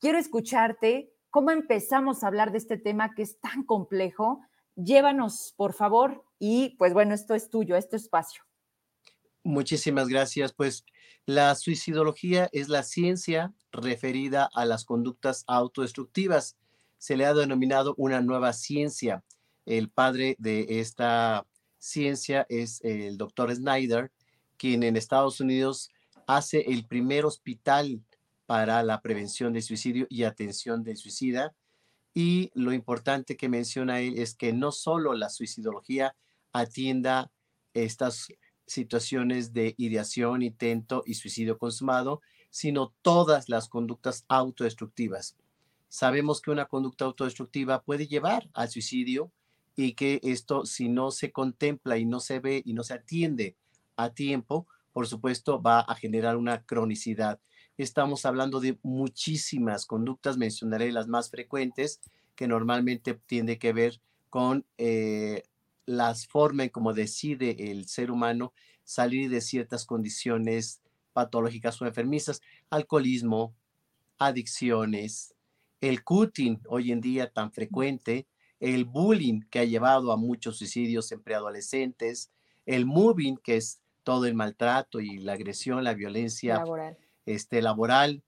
[0.00, 4.42] Quiero escucharte ¿Cómo empezamos a hablar de este tema que es tan complejo?
[4.76, 8.42] Llévanos, por favor, y pues bueno, esto es tuyo, este espacio.
[9.42, 10.52] Muchísimas gracias.
[10.52, 10.84] Pues
[11.24, 16.58] la suicidología es la ciencia referida a las conductas autodestructivas.
[16.98, 19.24] Se le ha denominado una nueva ciencia.
[19.64, 21.46] El padre de esta
[21.82, 24.12] ciencia es el doctor Snyder,
[24.56, 25.90] quien en Estados Unidos
[26.28, 28.00] hace el primer hospital
[28.46, 31.54] para la prevención del suicidio y atención del suicida.
[32.14, 36.14] Y lo importante que menciona él es que no solo la suicidología
[36.52, 37.32] atienda
[37.74, 38.28] estas
[38.64, 45.36] situaciones de ideación, intento y suicidio consumado, sino todas las conductas autodestructivas.
[45.88, 49.32] Sabemos que una conducta autodestructiva puede llevar al suicidio
[49.76, 53.56] y que esto, si no se contempla y no se ve y no se atiende
[53.96, 57.40] a tiempo, por supuesto, va a generar una cronicidad.
[57.78, 62.00] Estamos hablando de muchísimas conductas, mencionaré las más frecuentes,
[62.36, 65.42] que normalmente tiene que ver con eh,
[65.86, 68.52] las formas como decide el ser humano
[68.84, 70.82] salir de ciertas condiciones
[71.12, 73.54] patológicas o enfermizas, alcoholismo,
[74.18, 75.34] adicciones,
[75.80, 78.26] el cutting hoy en día tan frecuente,
[78.62, 82.30] el bullying que ha llevado a muchos suicidios en preadolescentes,
[82.64, 86.96] el moving que es todo el maltrato y la agresión, la violencia laboral.
[87.26, 88.22] Este, laboral,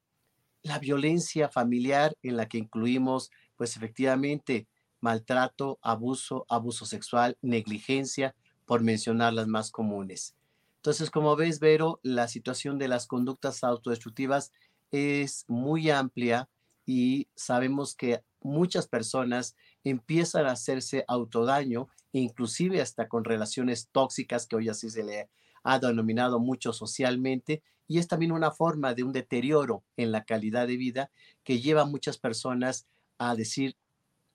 [0.61, 4.67] la violencia familiar en la que incluimos pues efectivamente
[4.99, 10.35] maltrato, abuso, abuso sexual, negligencia, por mencionar las más comunes.
[10.77, 14.51] Entonces, como ves, Vero, la situación de las conductas autodestructivas
[14.91, 16.49] es muy amplia
[16.85, 24.57] y sabemos que muchas personas empiezan a hacerse autodaño, inclusive hasta con relaciones tóxicas, que
[24.57, 25.29] hoy así se le
[25.63, 30.67] ha denominado mucho socialmente, y es también una forma de un deterioro en la calidad
[30.67, 31.11] de vida
[31.43, 33.77] que lleva a muchas personas a decir,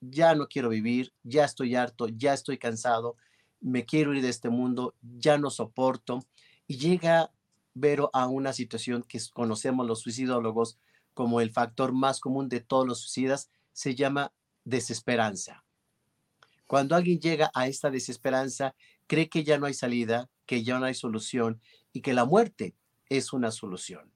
[0.00, 3.16] ya no quiero vivir, ya estoy harto, ya estoy cansado,
[3.60, 6.24] me quiero ir de este mundo, ya no soporto.
[6.66, 7.30] Y llega
[7.74, 10.78] Vero a una situación que conocemos los suicidólogos
[11.14, 14.32] como el factor más común de todos los suicidas, se llama
[14.64, 15.64] desesperanza.
[16.66, 18.74] Cuando alguien llega a esta desesperanza,
[19.06, 21.60] cree que ya no hay salida, que ya no hay solución
[21.92, 22.74] y que la muerte
[23.08, 24.12] es una solución.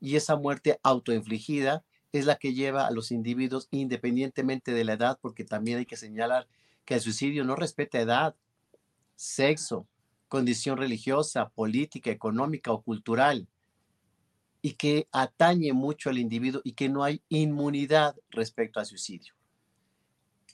[0.00, 5.18] Y esa muerte autoinfligida es la que lleva a los individuos independientemente de la edad,
[5.20, 6.48] porque también hay que señalar
[6.84, 8.34] que el suicidio no respeta edad,
[9.14, 9.86] sexo,
[10.28, 13.46] condición religiosa, política, económica o cultural,
[14.60, 19.34] y que atañe mucho al individuo y que no hay inmunidad respecto al suicidio.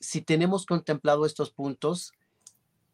[0.00, 2.12] Si tenemos contemplado estos puntos,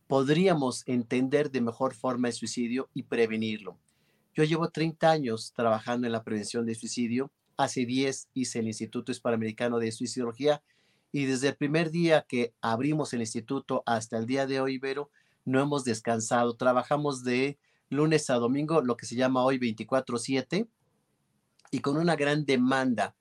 [0.07, 3.79] podríamos entender de mejor forma el suicidio y prevenirlo.
[4.35, 9.13] Yo llevo 30 años trabajando en la prevención del suicidio Hace 10 hice el Instituto
[9.13, 10.63] Hispanoamericano de Suicidología
[11.13, 15.11] y desde el primer día que abrimos el instituto hasta el día de hoy, Vero,
[15.45, 16.57] no hemos descansado.
[16.57, 17.57] Trabajamos de
[17.89, 20.67] lunes a domingo, lo que se llama hoy 24/7,
[21.71, 23.15] y con una gran demanda.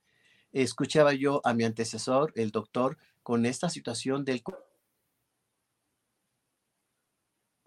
[0.52, 4.44] Escuchaba yo a mi antecesor, el doctor, con esta situación del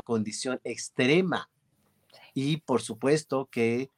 [0.06, 1.50] condición extrema.
[2.34, 3.92] Y por supuesto que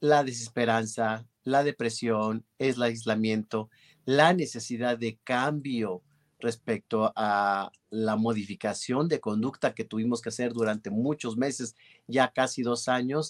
[0.00, 3.70] la desesperanza, la depresión, es el aislamiento,
[4.04, 6.02] la necesidad de cambio
[6.40, 11.76] respecto a la modificación de conducta que tuvimos que hacer durante muchos meses,
[12.08, 13.28] ya casi dos años,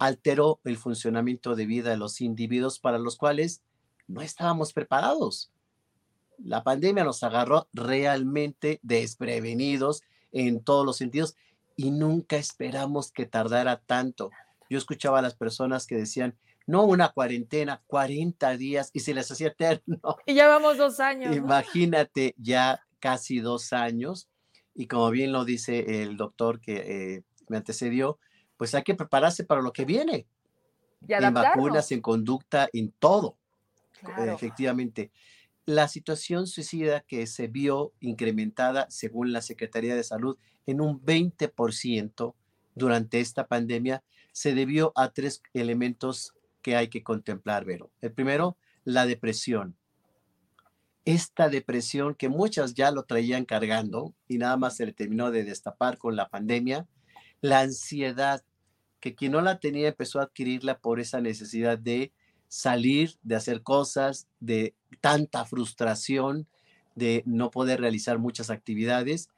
[0.00, 3.62] alteró el funcionamiento de vida de los individuos para los cuales
[4.08, 5.51] no estábamos preparados.
[6.38, 11.36] La pandemia nos agarró realmente desprevenidos en todos los sentidos
[11.76, 14.30] y nunca esperamos que tardara tanto.
[14.68, 19.30] Yo escuchaba a las personas que decían, no una cuarentena, 40 días y se les
[19.30, 20.16] hacía eterno.
[20.26, 21.34] Y ya vamos dos años.
[21.36, 24.28] Imagínate, ya casi dos años.
[24.74, 28.18] Y como bien lo dice el doctor que eh, me antecedió,
[28.56, 30.26] pues hay que prepararse para lo que viene.
[31.06, 33.36] Y en vacunas, en conducta, en todo.
[34.18, 35.10] Efectivamente.
[35.64, 40.36] La situación suicida que se vio incrementada, según la Secretaría de Salud,
[40.66, 42.34] en un 20%
[42.74, 44.02] durante esta pandemia,
[44.32, 47.90] se debió a tres elementos que hay que contemplar, Vero.
[48.00, 49.76] El primero, la depresión.
[51.04, 55.44] Esta depresión que muchas ya lo traían cargando y nada más se le terminó de
[55.44, 56.88] destapar con la pandemia.
[57.40, 58.44] La ansiedad,
[59.00, 62.12] que quien no la tenía empezó a adquirirla por esa necesidad de
[62.52, 66.46] salir, de hacer cosas, de tanta frustración,
[66.94, 69.30] de no poder realizar muchas actividades.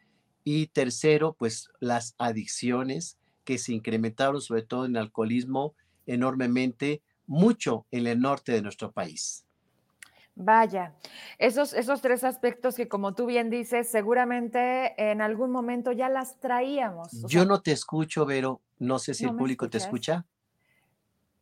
[0.42, 8.08] Y tercero, pues las adicciones que se incrementaron sobre todo en alcoholismo enormemente mucho en
[8.08, 9.46] el norte de nuestro país.
[10.34, 10.96] Vaya,
[11.38, 16.40] esos, esos tres aspectos que como tú bien dices, seguramente en algún momento ya las
[16.40, 17.12] traíamos.
[17.28, 18.60] Yo no te escucho, Vero.
[18.80, 20.26] No sé si el público te escucha.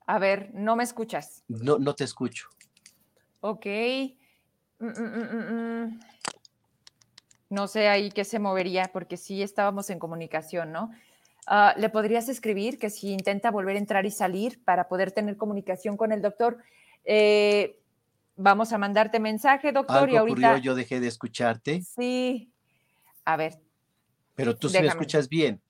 [0.07, 1.45] A ver, no me escuchas.
[1.49, 2.49] No, no te escucho.
[3.41, 3.67] Ok.
[4.79, 6.01] Mm, mm, mm,
[7.51, 10.91] no sé ahí qué se movería, porque sí estábamos en comunicación, ¿no?
[11.47, 15.37] Ah, ¿Le podrías escribir que si intenta volver a entrar y salir para poder tener
[15.37, 16.59] comunicación con el doctor?
[17.05, 17.79] Eh,
[18.37, 20.09] vamos a mandarte mensaje, doctor.
[20.09, 20.59] y ahorita...
[20.59, 21.83] yo dejé de escucharte.
[21.83, 22.53] Sí.
[23.25, 23.61] A ver.
[24.35, 25.61] Pero tú sí me escuchas bien.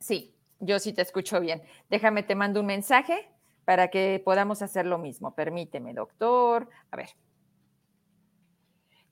[0.00, 1.62] Sí, yo sí te escucho bien.
[1.88, 3.30] Déjame, te mando un mensaje
[3.66, 5.34] para que podamos hacer lo mismo.
[5.34, 6.70] Permíteme, doctor.
[6.92, 7.10] A ver.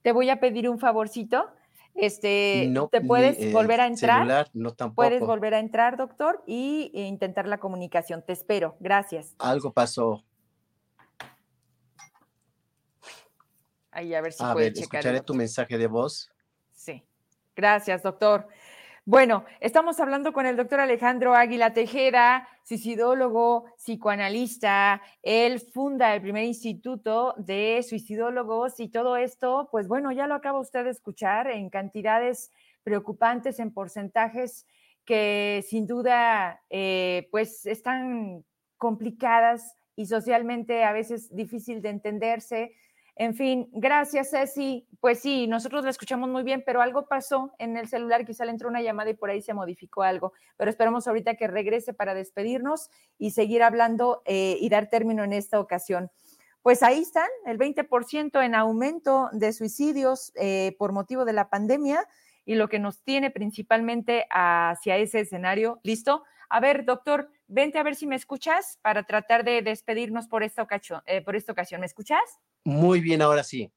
[0.00, 1.50] Te voy a pedir un favorcito.
[1.94, 4.48] Este, no, ¿te puedes eh, volver a entrar?
[4.54, 4.94] no tampoco.
[4.94, 8.22] Puedes volver a entrar, doctor, y e intentar la comunicación.
[8.24, 8.76] Te espero.
[8.78, 9.34] Gracias.
[9.38, 10.24] Algo pasó.
[13.90, 16.30] Ahí a ver si a puede ver, Escucharé tu mensaje de voz.
[16.72, 17.04] Sí.
[17.56, 18.48] Gracias, doctor.
[19.06, 25.02] Bueno, estamos hablando con el doctor Alejandro Águila Tejeda, suicidólogo, psicoanalista.
[25.22, 30.58] Él funda el primer instituto de suicidólogos y todo esto, pues bueno, ya lo acaba
[30.58, 32.50] usted de escuchar en cantidades
[32.82, 34.66] preocupantes, en porcentajes
[35.04, 38.42] que sin duda, eh, pues están
[38.78, 42.72] complicadas y socialmente a veces difícil de entenderse
[43.16, 44.88] en fin, gracias, Ceci.
[45.00, 48.50] Pues sí, nosotros la escuchamos muy bien, pero algo pasó en el celular, quizá le
[48.50, 50.32] entró una llamada y por ahí se modificó algo.
[50.56, 55.32] Pero esperamos ahorita que regrese para despedirnos y seguir hablando eh, y dar término en
[55.32, 56.10] esta ocasión.
[56.62, 62.08] Pues ahí están, el 20% en aumento de suicidios eh, por motivo de la pandemia
[62.44, 65.78] y lo que nos tiene principalmente hacia ese escenario.
[65.82, 66.24] ¿Listo?
[66.48, 70.62] A ver, doctor, vente a ver si me escuchas para tratar de despedirnos por esta
[70.62, 71.02] ocasión.
[71.06, 71.80] Eh, por esta ocasión.
[71.80, 72.40] ¿Me escuchas?
[72.64, 73.70] Muy bien, ahora sí.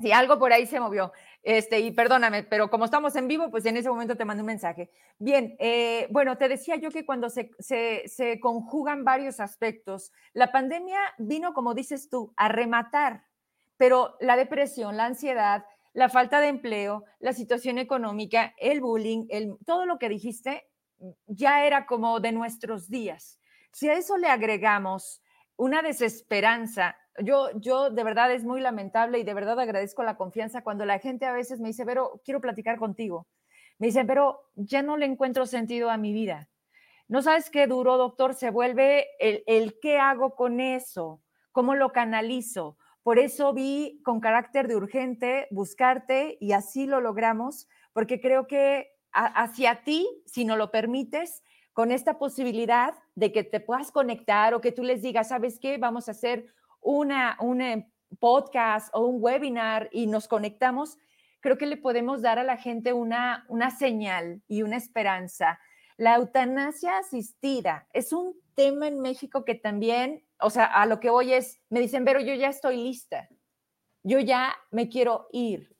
[0.00, 1.12] Sí, algo por ahí se movió.
[1.42, 4.46] Este, y perdóname, pero como estamos en vivo, pues en ese momento te mando un
[4.46, 4.90] mensaje.
[5.18, 10.52] Bien, eh, bueno, te decía yo que cuando se, se, se conjugan varios aspectos, la
[10.52, 13.24] pandemia vino, como dices tú, a rematar,
[13.76, 19.56] pero la depresión, la ansiedad, la falta de empleo, la situación económica, el bullying, el,
[19.66, 20.68] todo lo que dijiste,
[21.26, 23.40] ya era como de nuestros días.
[23.72, 25.22] Si a eso le agregamos
[25.56, 30.62] una desesperanza, yo, yo de verdad es muy lamentable y de verdad agradezco la confianza
[30.62, 33.26] cuando la gente a veces me dice, pero quiero platicar contigo.
[33.78, 36.48] Me dicen, pero ya no le encuentro sentido a mi vida.
[37.08, 41.90] No sabes qué duro, doctor, se vuelve el, el qué hago con eso, cómo lo
[41.90, 42.76] canalizo.
[43.02, 48.92] Por eso vi con carácter de urgente buscarte y así lo logramos, porque creo que
[49.12, 51.42] hacia ti, si no lo permites,
[51.72, 55.78] con esta posibilidad de que te puedas conectar o que tú les digas, ¿sabes qué?
[55.78, 56.46] Vamos a hacer
[56.80, 57.86] una, un
[58.18, 60.98] podcast o un webinar y nos conectamos,
[61.40, 65.58] creo que le podemos dar a la gente una, una señal y una esperanza.
[65.96, 71.10] La eutanasia asistida es un tema en México que también, o sea, a lo que
[71.10, 73.28] hoy es, me dicen, pero yo ya estoy lista,
[74.02, 75.76] yo ya me quiero ir,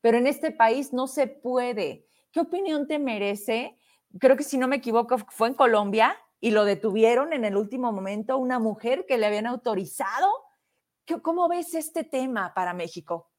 [0.00, 2.06] pero en este país no se puede.
[2.32, 3.78] ¿Qué opinión te merece?
[4.18, 7.92] Creo que si no me equivoco fue en Colombia y lo detuvieron en el último
[7.92, 10.28] momento, una mujer que le habían autorizado.
[11.22, 13.30] ¿Cómo ves este tema para México?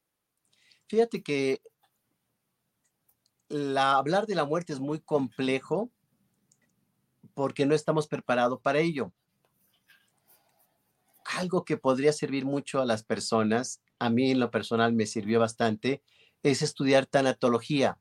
[0.87, 1.61] Fíjate que
[3.49, 5.91] la, hablar de la muerte es muy complejo
[7.33, 9.11] porque no estamos preparados para ello.
[11.37, 15.41] Algo que podría servir mucho a las personas, a mí en lo personal me sirvió
[15.41, 16.01] bastante,
[16.41, 17.99] es estudiar tanatología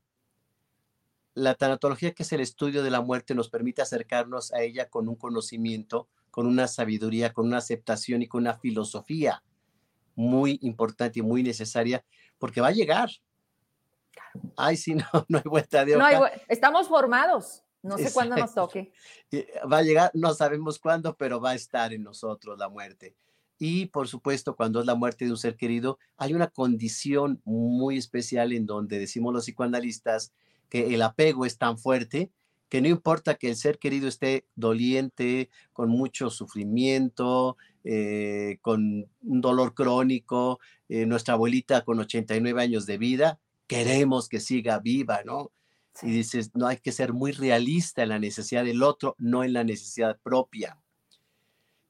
[1.33, 5.07] la tanatología, que es el estudio de la muerte, nos permite acercarnos a ella con
[5.07, 9.43] un conocimiento, con una sabiduría, con una aceptación y con una filosofía
[10.15, 12.03] muy importante y muy necesaria,
[12.37, 13.09] porque va a llegar.
[14.55, 16.31] Ay, sí, no, no hay vuelta de hoja.
[16.47, 18.93] estamos formados, no sé cuándo nos toque.
[19.71, 23.15] Va a llegar, no sabemos cuándo, pero va a estar en nosotros la muerte.
[23.57, 27.97] Y por supuesto, cuando es la muerte de un ser querido, hay una condición muy
[27.97, 30.33] especial en donde decimos los psicoanalistas
[30.73, 32.31] que el apego es tan fuerte
[32.67, 39.41] que no importa que el ser querido esté doliente, con mucho sufrimiento, eh, con un
[39.41, 40.59] dolor crónico,
[40.89, 45.51] eh, nuestra abuelita con 89 años de vida, queremos que siga viva, ¿no?
[46.01, 49.53] Y dices, no hay que ser muy realista en la necesidad del otro, no en
[49.53, 50.79] la necesidad propia.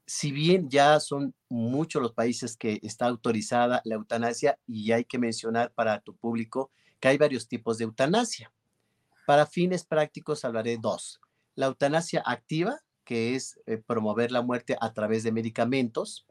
[0.05, 5.19] Si bien ya son muchos los países que está autorizada la eutanasia, y hay que
[5.19, 8.51] mencionar para tu público que hay varios tipos de eutanasia.
[9.26, 11.21] Para fines prácticos hablaré dos.
[11.55, 16.26] La eutanasia activa, que es eh, promover la muerte a través de medicamentos,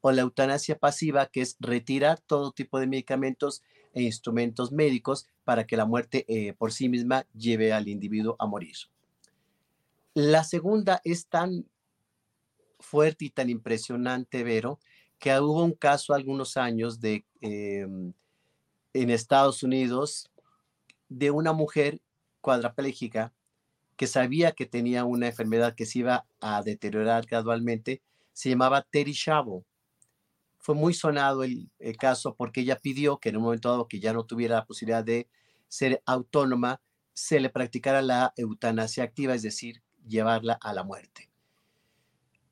[0.00, 5.66] o la eutanasia pasiva, que es retirar todo tipo de medicamentos e instrumentos médicos para
[5.66, 8.76] que la muerte eh, por sí misma lleve al individuo a morir.
[10.14, 11.66] La segunda es tan
[12.80, 14.78] fuerte y tan impresionante, Vero,
[15.18, 18.12] que hubo un caso algunos años de, em,
[18.92, 20.30] en Estados Unidos
[21.08, 22.00] de una mujer
[22.40, 23.32] cuadraplégica
[23.98, 28.00] que sabía que tenía una enfermedad que se iba a deteriorar gradualmente,
[28.32, 29.64] se llamaba Terry Chavo.
[30.60, 31.68] Fue muy sonado el,
[31.98, 35.02] caso porque ella pidió que en un momento dado que ya no tuviera la posibilidad
[35.02, 35.28] de
[35.66, 36.80] ser autónoma,
[37.12, 41.28] se le practicara la eutanasia activa, es decir, llevarla a la muerte.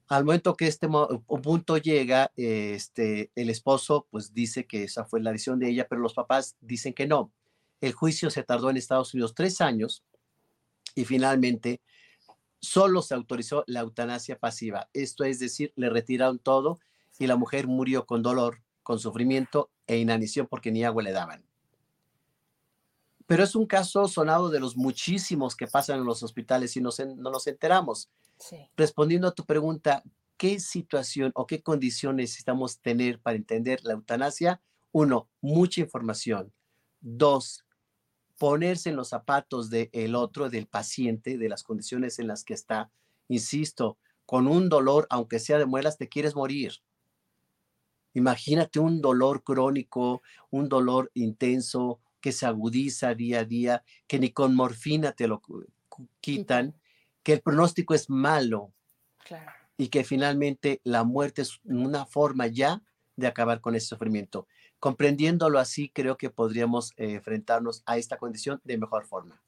[0.09, 5.31] Al momento que este punto llega, este, el esposo pues dice que esa fue la
[5.31, 7.31] decisión de ella, pero los papás dicen que no.
[7.81, 10.03] El juicio se tardó en Estados Unidos tres años
[10.95, 11.81] y finalmente
[12.61, 14.89] solo se autorizó la eutanasia pasiva.
[14.93, 16.81] Esto es decir, le retiraron todo
[17.19, 21.45] y la mujer murió con dolor, con sufrimiento e inanición porque ni agua le daban.
[23.27, 26.91] Pero es un caso sonado de los muchísimos que pasan en los hospitales y no,
[27.17, 28.09] no nos enteramos.
[28.77, 30.03] Respondiendo a tu pregunta,
[30.37, 34.61] ¿qué situación o qué condición necesitamos tener para entender la eutanasia?
[34.93, 36.53] Uno, mucha información.
[37.01, 37.66] Dos,
[38.39, 42.91] ponerse en los zapatos del otro, del paciente, de las condiciones en las que está.
[43.29, 46.73] Insisto, con un dolor, aunque sea de muelas, te quieres morir.
[48.15, 54.31] Imagínate un dolor crónico, un dolor intenso que se agudiza día a día, que ni
[54.31, 55.43] con morfina te lo
[56.21, 56.75] quitan,
[57.23, 58.73] que el pronóstico es malo
[59.77, 62.83] y que finalmente la muerte es una forma ya
[63.17, 64.47] de acabar con ese sufrimiento.
[64.79, 69.41] Comprendiéndolo así, creo que podríamos eh, enfrentarnos a esta condición de mejor forma.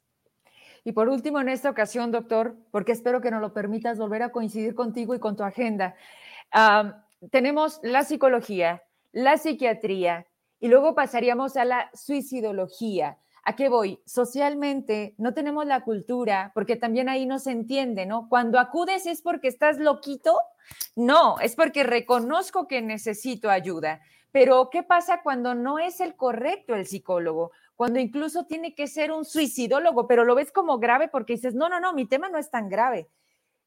[0.83, 4.31] Y por último, en esta ocasión, doctor, porque espero que nos lo permitas volver a
[4.31, 5.95] coincidir contigo y con tu agenda,
[7.31, 10.25] tenemos la psicología, la psiquiatría
[10.59, 13.17] y luego pasaríamos a la suicidología.
[13.43, 14.01] ¿A qué voy?
[14.05, 18.27] Socialmente no tenemos la cultura, porque también ahí no se entiende, ¿no?
[18.29, 20.39] Cuando acudes es porque estás loquito,
[20.95, 24.01] no, es porque reconozco que necesito ayuda.
[24.31, 27.51] Pero ¿qué pasa cuando no es el correcto el psicólogo?
[27.75, 31.69] Cuando incluso tiene que ser un suicidólogo, pero lo ves como grave porque dices, no,
[31.69, 33.09] no, no, mi tema no es tan grave.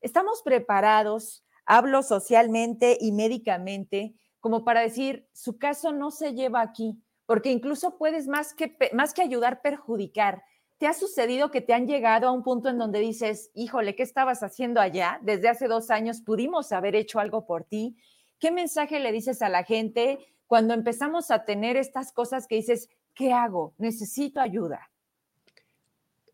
[0.01, 7.01] Estamos preparados, hablo socialmente y médicamente, como para decir, su caso no se lleva aquí,
[7.27, 10.43] porque incluso puedes más que, más que ayudar, perjudicar.
[10.79, 14.03] ¿Te ha sucedido que te han llegado a un punto en donde dices, híjole, ¿qué
[14.03, 15.21] estabas haciendo allá?
[15.23, 17.97] Desde hace dos años pudimos haber hecho algo por ti.
[18.41, 20.19] ¿Qué mensaje le dices a la gente
[20.53, 23.73] cuando empezamos a tener estas cosas que dices, ¿qué hago?
[23.79, 24.91] Necesito ayuda.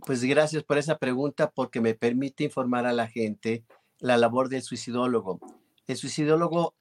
[0.04, 3.64] Pues gracias por esa pregunta porque me permite informar a la gente
[4.00, 5.38] la labor del suicidólogo.
[5.86, 6.74] El suicidólogo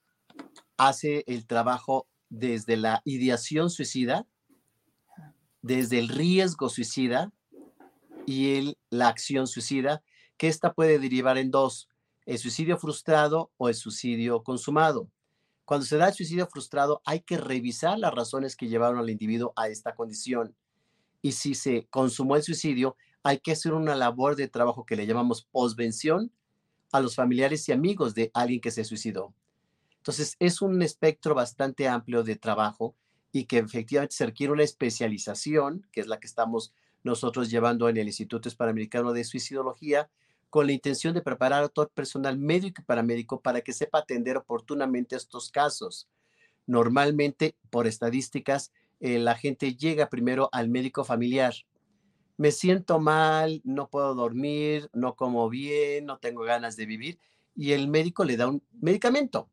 [0.78, 4.26] hace el trabajo desde la ideación suicida,
[5.62, 7.30] desde el riesgo suicida
[8.26, 10.02] y la acción suicida,
[10.36, 11.88] que esta puede derivar en dos,
[12.26, 15.08] el suicidio frustrado o el suicidio consumado.
[15.68, 19.52] Cuando se da el suicidio frustrado, hay que revisar las razones que llevaron al individuo
[19.54, 20.56] a esta condición.
[21.20, 25.06] Y si se consumó el suicidio, hay que hacer una labor de trabajo que le
[25.06, 26.32] llamamos posvención
[26.90, 29.34] a los familiares y amigos de alguien que se suicidó.
[29.98, 32.94] Entonces, es un espectro bastante amplio de trabajo
[33.30, 36.72] y que efectivamente se requiere una especialización, que es la que estamos
[37.04, 40.08] nosotros llevando en el Instituto Hispanoamericano de Suicidología,
[40.50, 43.98] con la intención de preparar a todo el personal médico y paramédico para que sepa
[43.98, 46.08] atender oportunamente estos casos.
[46.66, 51.54] Normalmente, por estadísticas, eh, la gente llega primero al médico familiar.
[52.36, 57.18] Me siento mal, no puedo dormir, no como bien, no tengo ganas de vivir
[57.58, 59.48] y el médico le da un medicamento.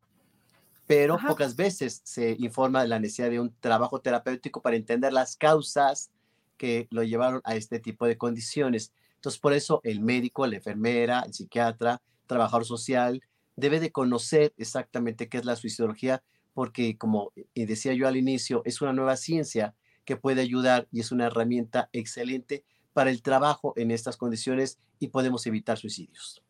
[0.86, 5.36] Pero pocas veces se informa de la necesidad de un trabajo terapéutico para entender las
[5.36, 6.12] causas
[6.56, 8.92] que lo llevaron a este tipo de condiciones.
[9.26, 13.20] Entonces, por eso el médico, la enfermera, el psiquiatra, trabajador social,
[13.56, 16.22] debe de conocer exactamente qué es la suicidología,
[16.54, 19.74] porque como eh, decía yo al inicio, es una nueva ciencia
[20.04, 22.62] que puede ayudar y es una herramienta excelente
[22.92, 26.40] para el trabajo en estas condiciones y podemos evitar suicidios.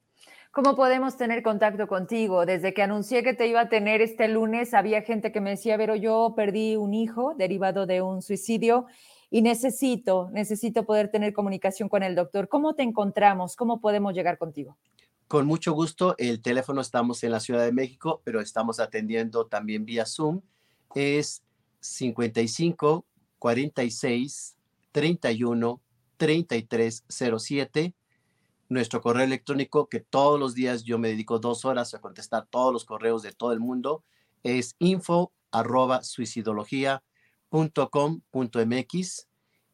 [0.52, 2.44] ¿Cómo podemos tener contacto contigo?
[2.44, 5.78] Desde que anuncié que te iba a tener este lunes, había gente que me decía,
[5.78, 8.84] pero yo perdí un hijo derivado de un suicidio
[9.30, 12.48] y necesito, necesito poder tener comunicación con el doctor.
[12.48, 13.56] ¿Cómo te encontramos?
[13.56, 14.76] ¿Cómo podemos llegar contigo?
[15.28, 16.14] Con mucho gusto.
[16.18, 20.42] El teléfono estamos en la Ciudad de México, pero estamos atendiendo también vía Zoom.
[20.94, 21.42] Es
[21.80, 23.04] 55
[23.38, 24.56] 46
[24.92, 25.80] 31
[26.16, 27.94] 3307.
[28.68, 32.72] Nuestro correo electrónico, que todos los días yo me dedico dos horas a contestar todos
[32.72, 34.04] los correos de todo el mundo,
[34.42, 36.02] es info arroba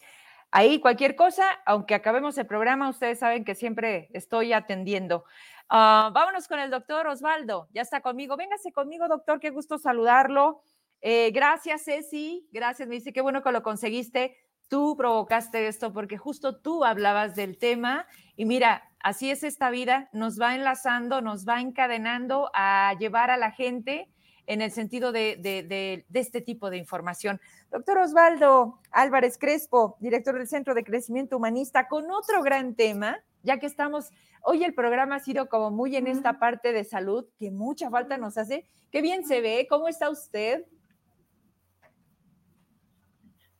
[0.52, 5.26] Ahí cualquier cosa, aunque acabemos el programa, ustedes saben que siempre estoy atendiendo.
[5.70, 8.38] Ah, vámonos con el doctor Osvaldo, ya está conmigo.
[8.38, 10.62] Véngase conmigo, doctor, qué gusto saludarlo.
[11.02, 14.38] Eh, gracias, Ceci, gracias, me dice, qué bueno que lo conseguiste.
[14.70, 18.06] Tú provocaste esto porque justo tú hablabas del tema
[18.36, 23.38] y mira, así es esta vida, nos va enlazando, nos va encadenando a llevar a
[23.38, 24.10] la gente
[24.46, 27.40] en el sentido de, este tipo de información.
[27.70, 33.60] Doctor Osvaldo Álvarez Crespo, director del Centro de Crecimiento Humanista, con otro gran tema, ya
[33.60, 34.12] que estamos,
[34.42, 38.18] hoy el programa ha sido como muy en esta parte de salud, que mucha falta
[38.18, 38.66] nos hace.
[38.92, 40.66] Qué bien se ve, ¿cómo está usted?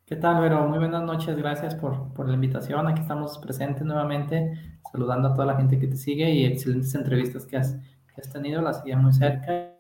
[0.06, 0.66] ¿Qué tal, Vero?
[0.70, 2.88] Muy buenas noches, gracias por, por, la invitación.
[2.88, 7.46] Aquí estamos presentes nuevamente, saludando a toda la gente que te sigue y excelentes entrevistas
[7.46, 9.74] que has, que has tenido, las seguía muy cerca.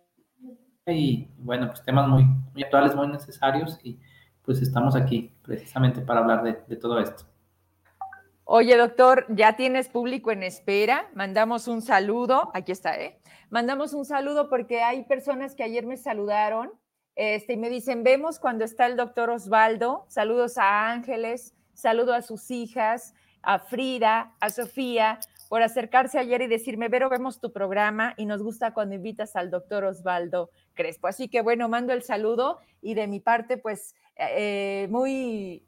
[0.86, 4.00] Y bueno, pues temas muy, muy actuales, muy necesarios y
[4.42, 7.24] pues estamos aquí precisamente para hablar de, de todo esto.
[8.50, 11.10] Oye, doctor, ya tienes público en espera.
[11.14, 12.50] Mandamos un saludo.
[12.54, 13.20] Aquí está, ¿eh?
[13.50, 16.72] Mandamos un saludo porque hay personas que ayer me saludaron
[17.16, 22.22] este, y me dicen, vemos cuando está el doctor Osvaldo, saludos a Ángeles, saludo a
[22.22, 25.20] sus hijas, a Frida, a Sofía,
[25.50, 29.52] por acercarse ayer y decirme, Vero, vemos tu programa y nos gusta cuando invitas al
[29.52, 31.08] doctor Osvaldo Crespo.
[31.08, 35.68] Así que bueno, mando el saludo y de mi parte, pues eh, muy,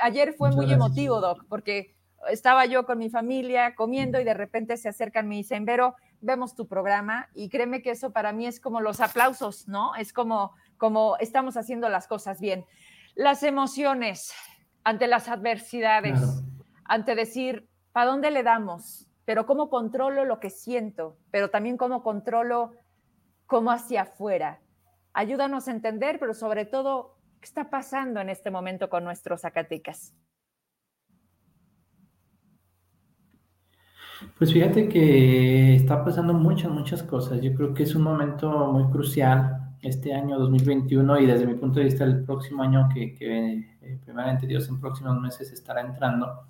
[0.00, 1.97] ayer fue muy emotivo, Doc, porque
[2.28, 5.96] estaba yo con mi familia comiendo y de repente se acercan y me dicen, Vero,
[6.20, 9.94] vemos tu programa y créeme que eso para mí es como los aplausos, ¿no?
[9.94, 12.64] Es como como estamos haciendo las cosas bien.
[13.14, 14.32] Las emociones
[14.84, 16.20] ante las adversidades,
[16.84, 19.06] ante decir, ¿para dónde le damos?
[19.26, 22.74] Pero cómo controlo lo que siento, pero también cómo controlo
[23.46, 24.60] cómo hacia afuera.
[25.12, 30.14] Ayúdanos a entender, pero sobre todo, ¿qué está pasando en este momento con nuestros Zacatecas?
[34.36, 37.40] Pues fíjate que está pasando muchas, muchas cosas.
[37.40, 41.78] Yo creo que es un momento muy crucial este año 2021 y desde mi punto
[41.78, 46.46] de vista el próximo año que, que eh, primeramente Dios en próximos meses estará entrando,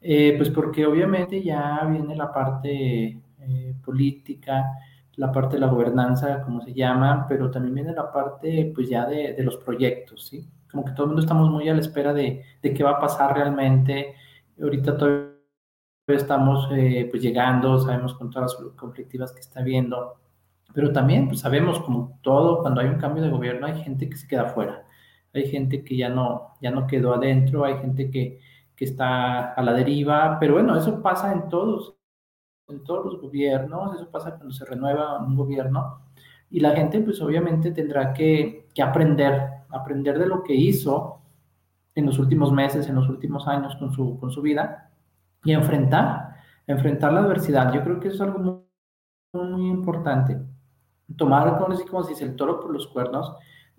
[0.00, 4.64] Eh, pues porque obviamente ya viene la parte eh, política,
[5.16, 9.06] la parte de la gobernanza, como se llama, pero también viene la parte pues ya
[9.06, 10.46] de, de los proyectos, ¿sí?
[10.70, 13.00] Como que todo el mundo estamos muy a la espera de, de qué va a
[13.00, 14.14] pasar realmente.
[14.60, 15.33] Ahorita todavía
[16.12, 20.16] estamos eh, pues llegando, sabemos con todas las conflictivas que está habiendo,
[20.74, 24.16] pero también pues sabemos como todo, cuando hay un cambio de gobierno hay gente que
[24.16, 24.86] se queda fuera,
[25.32, 28.40] hay gente que ya no, ya no quedó adentro, hay gente que,
[28.76, 31.96] que está a la deriva, pero bueno, eso pasa en todos,
[32.68, 36.02] en todos los gobiernos, eso pasa cuando se renueva un gobierno
[36.50, 41.22] y la gente pues obviamente tendrá que, que aprender, aprender de lo que hizo
[41.94, 44.83] en los últimos meses, en los últimos años con su, con su vida
[45.44, 46.36] y enfrentar,
[46.66, 47.72] enfrentar la adversidad.
[47.72, 50.38] Yo creo que es algo muy, muy importante.
[51.16, 53.36] Tomar, como como se dice, el toro por los cuernos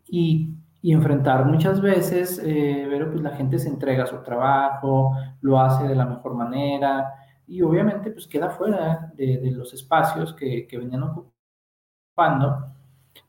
[0.08, 1.46] y, y enfrentar.
[1.46, 5.96] Muchas veces, eh, pero pues la gente se entrega a su trabajo, lo hace de
[5.96, 7.12] la mejor manera
[7.48, 12.72] y obviamente pues queda fuera de, de los espacios que, que venían ocupando.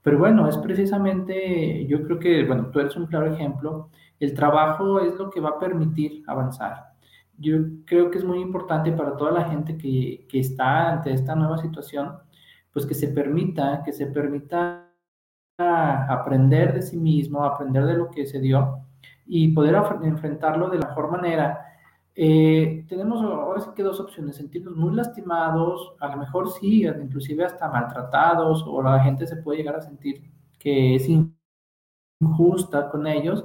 [0.03, 5.01] Pero bueno, es precisamente, yo creo que, bueno, tú eres un claro ejemplo, el trabajo
[5.01, 6.95] es lo que va a permitir avanzar
[7.39, 11.34] yo creo que es muy importante para toda la gente que, que, está ante esta
[11.34, 12.16] nueva situación,
[12.72, 14.87] pues que se permita, que se permita
[15.59, 18.80] aprender de sí mismo, aprender de lo que se dio
[19.26, 21.66] y poder enfrentarlo de la mejor manera.
[22.14, 27.45] Eh, tenemos ahora sí que dos opciones, sentirnos muy lastimados, a lo mejor sí, inclusive
[27.45, 30.22] hasta maltratados, o la gente se puede llegar a sentir
[30.59, 31.07] que es
[32.20, 33.45] injusta con ellos,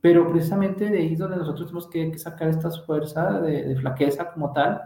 [0.00, 4.30] pero precisamente de ahí es donde nosotros tenemos que, sacar estas fuerzas de, de, flaqueza
[4.32, 4.80] como tal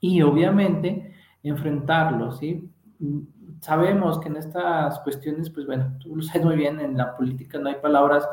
[0.00, 2.70] y obviamente enfrentarlo, ¿sí?
[3.60, 7.58] Sabemos que en estas cuestiones, pues bueno, tú lo sabes muy bien, en la política
[7.58, 8.28] no hay palabras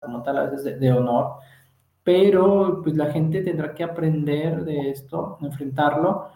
[0.00, 1.36] como tal a veces de, de honor,
[2.02, 6.28] pero pues la gente tendrá que aprender de esto, enfrentarlo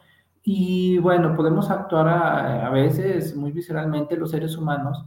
[0.44, 5.04] y bueno, podemos actuar a, a veces muy visceralmente los seres humanos,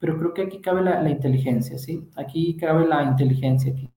[0.00, 2.10] pero creo que aquí cabe la, la inteligencia, ¿sí?
[2.16, 3.90] Aquí cabe la inteligencia, aquí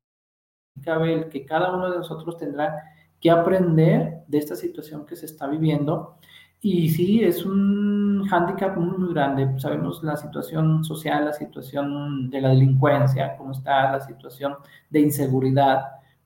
[0.84, 2.76] cabe el que cada uno de nosotros tendrá
[3.20, 6.18] que aprender de esta situación que se está viviendo.
[6.60, 9.60] Y sí, es un hándicap muy, muy grande.
[9.60, 14.56] Sabemos la situación social, la situación de la delincuencia, cómo está la situación
[14.90, 15.84] de inseguridad.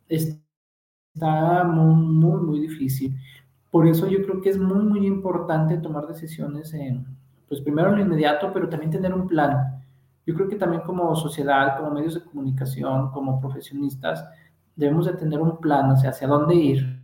[0.08, 3.16] Está muy, muy, muy difícil.
[3.72, 7.17] Por eso yo creo que es muy, muy importante tomar decisiones en,
[7.48, 9.82] pues primero lo inmediato, pero también tener un plan.
[10.26, 14.28] Yo creo que también como sociedad, como medios de comunicación, como profesionistas,
[14.76, 17.04] debemos de tener un plan, o sea, hacia dónde ir.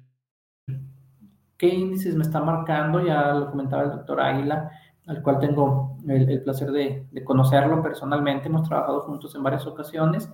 [1.57, 3.05] ¿Qué índices me está marcando?
[3.05, 4.69] Ya lo comentaba el doctor Águila,
[5.07, 9.65] al cual tengo el, el placer de, de, conocerlo personalmente, hemos trabajado juntos en varias
[9.65, 10.29] ocasiones.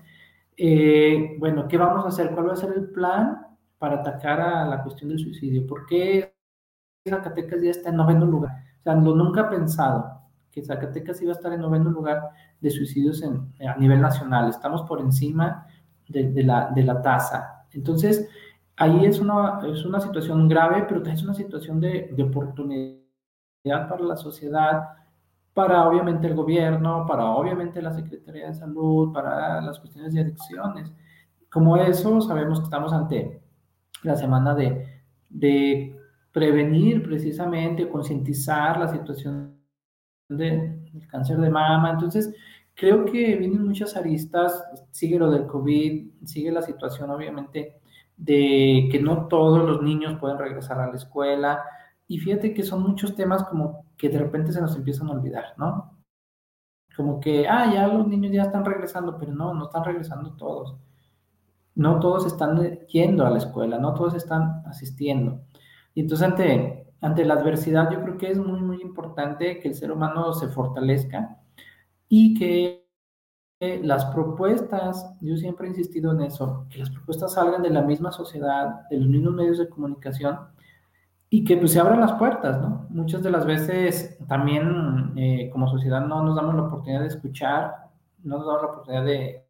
[0.57, 2.31] Eh, bueno, ¿qué vamos a hacer?
[2.31, 3.47] ¿Cuál va a ser el plan
[3.77, 5.65] para atacar a la cuestión del suicidio?
[5.65, 6.35] ¿Por qué
[7.07, 8.68] Zacatecas ya está en noveno lugar?
[8.79, 10.19] O sea, lo nunca pensado
[10.51, 14.49] que Zacatecas iba a estar en noveno lugar de suicidios a nivel nacional.
[14.49, 15.67] Estamos por encima
[16.07, 17.65] de, la, tasa.
[17.71, 18.27] Entonces,
[18.75, 22.99] ahí es una, es una situación grave, pero es una situación de, de oportunidad
[23.63, 24.89] para la sociedad,
[25.53, 30.91] para obviamente el gobierno, para obviamente la Secretaría de Salud, para las cuestiones de adicciones.
[31.51, 33.41] Como eso, sabemos que estamos ante
[34.03, 35.98] la semana de, de
[36.31, 39.57] prevenir precisamente, concientizar la situación
[40.29, 41.91] de, del cáncer de mama.
[41.91, 42.33] Entonces,
[42.75, 47.79] creo que vienen muchas aristas, sigue lo del COVID, sigue la situación obviamente
[48.15, 51.63] de que no todos los niños pueden regresar a la escuela.
[52.07, 55.53] Y fíjate que son muchos temas como que de repente se nos empiezan a olvidar,
[55.57, 55.97] ¿no?
[56.95, 60.75] Como que, ah, ya los niños ya están regresando, pero no, no están regresando todos.
[61.75, 65.41] No todos están yendo a la escuela, no todos están asistiendo.
[65.99, 69.75] Y entonces ante, ante la adversidad yo creo que es muy, muy importante que el
[69.75, 71.41] ser humano se fortalezca
[72.07, 72.87] y que
[73.59, 78.13] las propuestas, yo siempre he insistido en eso, que las propuestas salgan de la misma
[78.13, 80.39] sociedad, de los mismos medios de comunicación
[81.29, 82.87] y que pues se abran las puertas, ¿no?
[82.89, 87.89] Muchas de las veces también eh, como sociedad no nos damos la oportunidad de escuchar,
[88.23, 89.45] no nos damos la oportunidad de,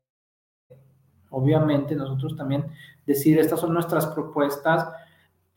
[1.29, 2.65] obviamente nosotros también
[3.05, 4.89] decir, estas son nuestras propuestas,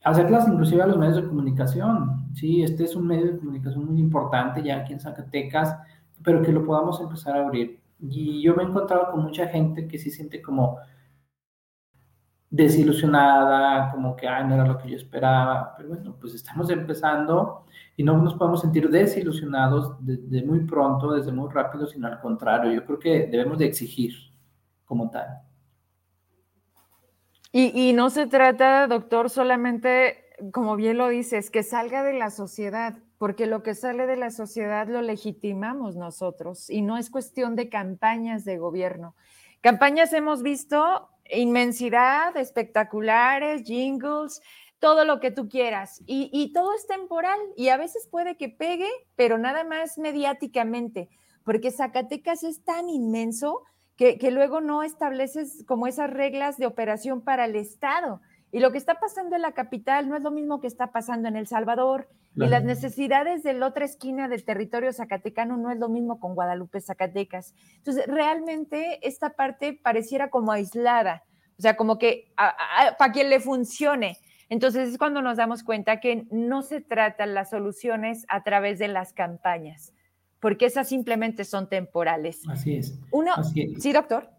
[0.03, 2.27] hacerlas inclusive a los medios de comunicación.
[2.33, 5.77] Sí, este es un medio de comunicación muy importante ya aquí en Zacatecas,
[6.23, 7.79] pero que lo podamos empezar a abrir.
[7.99, 10.77] Y yo me he encontrado con mucha gente que sí siente como
[12.49, 17.65] desilusionada, como que, ay, no era lo que yo esperaba, pero bueno, pues estamos empezando
[17.97, 22.71] y no nos podemos sentir desilusionados desde muy pronto, desde muy rápido, sino al contrario,
[22.71, 24.13] yo creo que debemos de exigir
[24.85, 25.27] como tal.
[27.55, 32.97] Y, no se trata, doctor, solamente, como bien lo dices, que salga de la sociedad,
[33.19, 37.69] porque lo que sale de la sociedad lo legitimamos nosotros y no es cuestión de
[37.69, 39.15] campañas de gobierno.
[39.61, 44.41] Campañas hemos visto inmensidad, espectaculares, jingles,
[44.79, 46.01] todo lo que tú quieras.
[46.07, 51.07] Y, todo es temporal y a veces puede que pegue, pero nada más mediáticamente,
[51.43, 53.61] porque Zacatecas es tan inmenso
[53.95, 58.21] que, que luego no estableces como esas reglas de operación para el Estado.
[58.51, 61.27] Y lo que está pasando en la capital no es lo mismo que está pasando
[61.27, 62.07] en El Salvador.
[62.35, 66.33] Y las necesidades de la otra esquina del territorio zacatecano no es lo mismo con
[66.33, 67.53] Guadalupe, Zacatecas.
[67.77, 71.23] Entonces, realmente esta parte pareciera como aislada,
[71.57, 74.17] o sea, como que para quien le funcione.
[74.49, 78.87] Entonces es cuando nos damos cuenta que no se tratan las soluciones a través de
[78.87, 79.93] las campañas,
[80.43, 82.41] porque esas simplemente son temporales.
[82.49, 82.99] Así es.
[83.11, 84.29] Uno, sí, doctor.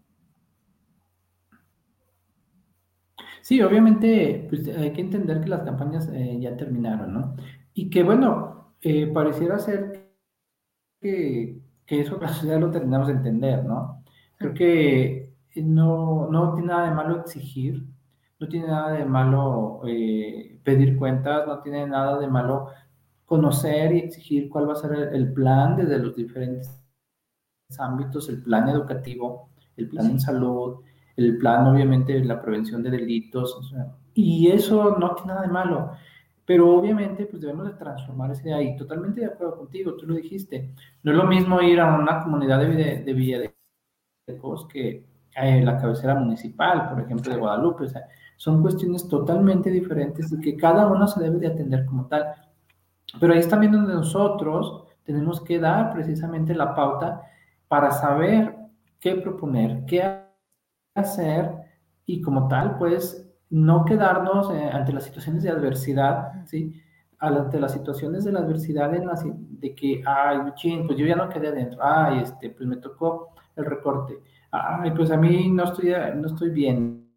[3.41, 7.37] Sí, obviamente, pues hay que entender que las campañas eh, ya terminaron, ¿no?
[7.73, 10.11] Y que, bueno, eh, pareciera ser
[11.01, 14.05] que, eso ya lo terminamos de entender, ¿no?
[14.37, 17.83] Creo que no, no tiene nada de malo exigir,
[18.39, 22.69] no tiene nada de malo eh, pedir cuentas, no tiene nada de malo
[23.25, 26.71] conocer y exigir cuál va a ser el plan desde los diferentes
[27.79, 30.81] ámbitos, el plan educativo, el plan en salud,
[31.17, 33.73] el plan obviamente de la prevención de delitos,
[34.15, 35.93] y eso no tiene nada de malo,
[36.45, 40.15] pero obviamente pues debemos de transformar ese de ahí, totalmente de acuerdo contigo, tú lo
[40.15, 40.71] dijiste,
[41.03, 43.55] no es lo mismo ir a una comunidad de, de, de Villa de
[44.69, 45.07] que
[45.37, 48.07] a la cabecera municipal, por ejemplo, de Guadalupe, o sea,
[48.37, 52.27] son cuestiones totalmente diferentes y que cada una se debe de atender como tal.
[53.21, 57.23] Pero ahí es también donde nosotros tenemos que dar precisamente la pauta
[57.69, 58.57] para saber
[59.01, 60.25] qué proponer, qué
[60.95, 61.51] hacer
[62.07, 66.81] y como tal, pues no quedarnos eh, ante las situaciones de adversidad, ¿sí?
[67.19, 70.39] Ante las situaciones de la adversidad en las, de que, ay,
[70.87, 74.19] pues yo ya no quedé adentro, ay, este, pues me tocó el recorte,
[74.51, 77.09] ay, pues a mí no estoy, no estoy bien.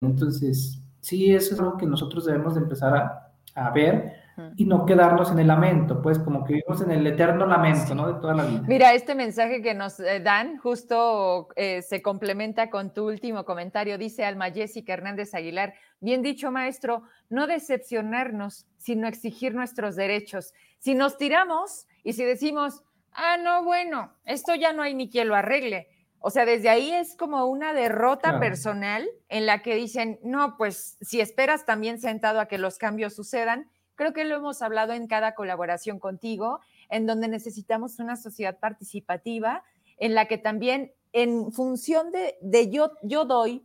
[0.00, 4.19] Entonces, sí, eso es algo que nosotros debemos de empezar a, a ver
[4.56, 8.12] y no quedarnos en el lamento, pues como que vivimos en el eterno lamento, ¿no?
[8.12, 8.62] De toda la vida.
[8.66, 13.98] Mira, este mensaje que nos eh, dan justo eh, se complementa con tu último comentario,
[13.98, 20.52] dice Alma Jessica Hernández Aguilar, bien dicho maestro, no decepcionarnos, sino exigir nuestros derechos.
[20.78, 25.28] Si nos tiramos y si decimos, ah, no, bueno, esto ya no hay ni quien
[25.28, 25.88] lo arregle.
[26.22, 30.98] O sea, desde ahí es como una derrota personal en la que dicen, no, pues
[31.00, 33.70] si esperas también sentado a que los cambios sucedan,
[34.00, 39.62] Creo que lo hemos hablado en cada colaboración contigo, en donde necesitamos una sociedad participativa,
[39.98, 43.62] en la que también en función de, yo, yo doy,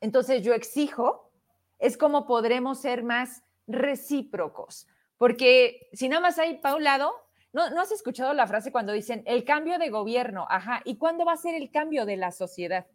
[0.00, 1.30] entonces yo exijo,
[1.78, 4.88] es como podremos ser más recíprocos.
[5.18, 7.12] Porque si nada más hay para un lado,
[7.52, 10.48] ¿no, ¿no has escuchado la frase cuando dicen el cambio de gobierno?
[10.50, 12.86] Ajá, ¿y cuándo va a ser el cambio de la sociedad?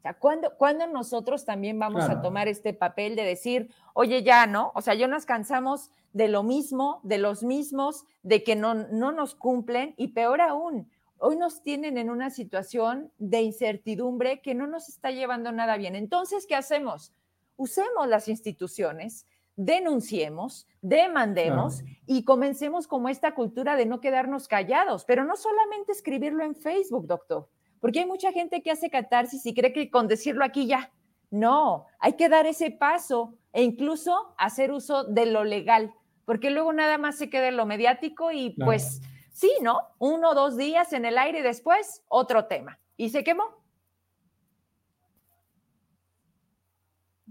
[0.00, 4.72] O sea, ¿cuándo, nosotros también vamos a tomar este papel de decir, oye, ya, ¿no?
[4.74, 9.12] O sea, ya nos cansamos de lo mismo, de los mismos, de que no, no
[9.12, 14.66] nos cumplen y peor aún, hoy nos tienen en una situación de incertidumbre que no
[14.66, 15.94] nos está llevando nada bien.
[15.94, 17.12] Entonces, ¿qué hacemos?
[17.58, 25.26] Usemos las instituciones, denunciemos, demandemos y comencemos como esta cultura de no quedarnos callados, pero
[25.26, 29.72] no solamente escribirlo en Facebook, doctor porque hay mucha gente que hace catarsis y cree
[29.72, 30.92] que con decirlo aquí ya.
[31.30, 35.92] No, hay que dar ese paso e incluso hacer uso de lo legal,
[36.24, 39.00] porque luego nada más se queda en lo mediático y pues
[39.32, 39.80] sí, ¿no?
[39.98, 42.78] Uno o dos días en el aire y después otro tema.
[42.96, 43.44] ¿Y se quemó?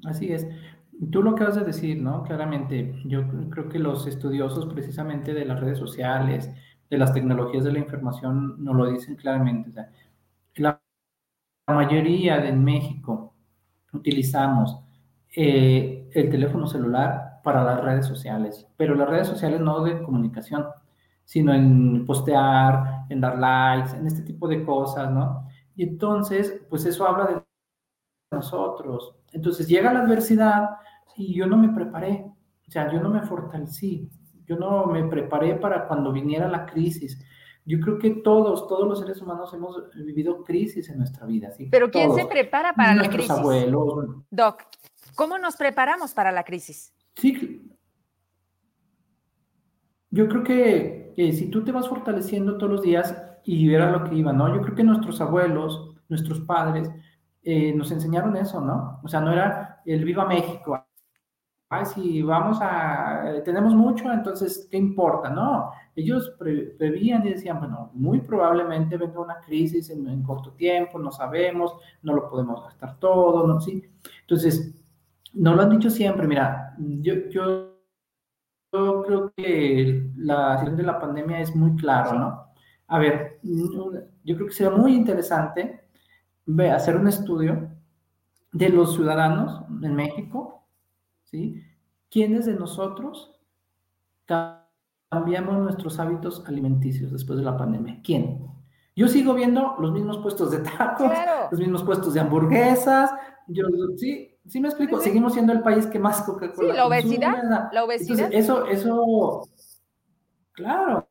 [0.05, 0.47] Así es.
[1.11, 2.23] Tú lo acabas de decir, ¿no?
[2.23, 6.49] Claramente, yo creo que los estudiosos precisamente de las redes sociales,
[6.89, 9.69] de las tecnologías de la información, nos lo dicen claramente.
[9.69, 9.91] O sea,
[10.55, 10.81] la
[11.67, 13.35] mayoría de México
[13.93, 14.79] utilizamos
[15.35, 20.65] eh, el teléfono celular para las redes sociales, pero las redes sociales no de comunicación,
[21.23, 25.47] sino en postear, en dar likes, en este tipo de cosas, ¿no?
[25.75, 27.43] Y entonces, pues eso habla de
[28.31, 29.15] nosotros.
[29.31, 30.69] Entonces llega la adversidad
[31.15, 32.25] y yo no me preparé,
[32.67, 34.09] o sea, yo no me fortalecí,
[34.45, 37.23] yo no me preparé para cuando viniera la crisis.
[37.65, 41.51] Yo creo que todos, todos los seres humanos hemos vivido crisis en nuestra vida.
[41.51, 41.67] ¿sí?
[41.71, 43.29] Pero ¿quién se prepara para la crisis?
[43.29, 44.25] abuelos.
[44.31, 44.63] Doc,
[45.15, 46.93] ¿cómo nos preparamos para la crisis?
[47.15, 47.69] Sí.
[50.09, 54.15] Yo creo que si tú te vas fortaleciendo todos los días y verás lo que
[54.15, 54.53] iba, ¿no?
[54.53, 56.89] Yo creo que nuestros abuelos, nuestros padres,
[57.43, 58.99] eh, nos enseñaron eso, ¿no?
[59.03, 60.78] O sea, no era el viva México.
[61.71, 65.29] Ay, si vamos a, tenemos mucho, entonces, ¿qué importa?
[65.29, 71.11] No, ellos prevían y decían, bueno, muy probablemente venga una crisis en, corto tiempo, no
[71.11, 73.61] sabemos, no lo podemos gastar todo, ¿no?
[73.61, 73.83] Sí.
[74.21, 74.75] Entonces,
[75.33, 77.75] no lo han dicho siempre, mira, yo, yo,
[78.71, 82.45] creo que la situación de la pandemia es muy claro, ¿no?
[82.87, 85.81] A ver, yo creo que sería muy interesante
[86.71, 87.69] hacer un estudio
[88.51, 90.58] de los ciudadanos en México,
[91.29, 91.63] ¿sí?
[92.09, 93.39] ¿Quiénes de nosotros
[94.25, 97.99] cambiamos nuestros hábitos alimenticios después de la pandemia?
[98.03, 98.47] ¿Quién?
[98.95, 101.11] Yo sigo viendo los mismos puestos de tacos,
[101.51, 103.11] los mismos puestos de hamburguesas.
[103.47, 103.63] Yo,
[103.97, 104.99] sí, sí me explico.
[104.99, 106.71] Seguimos siendo el país que más Coca-Cola.
[106.71, 107.69] Sí, la obesidad.
[107.71, 108.29] La obesidad.
[108.33, 109.47] eso, eso,
[110.51, 111.07] claro.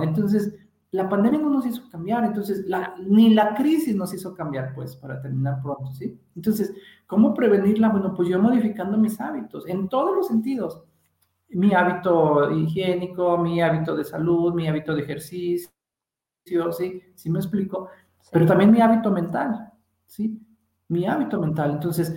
[0.00, 0.54] Entonces,
[0.94, 4.94] la pandemia no nos hizo cambiar, entonces, la, ni la crisis nos hizo cambiar, pues,
[4.94, 6.16] para terminar pronto, ¿sí?
[6.36, 6.72] Entonces,
[7.08, 7.88] ¿cómo prevenirla?
[7.88, 10.84] Bueno, pues yo modificando mis hábitos, en todos los sentidos.
[11.48, 15.68] Mi hábito higiénico, mi hábito de salud, mi hábito de ejercicio,
[16.70, 17.02] ¿sí?
[17.16, 17.88] ¿Sí me explico?
[18.30, 19.72] Pero también mi hábito mental,
[20.06, 20.40] ¿sí?
[20.86, 21.72] Mi hábito mental.
[21.72, 22.14] Entonces,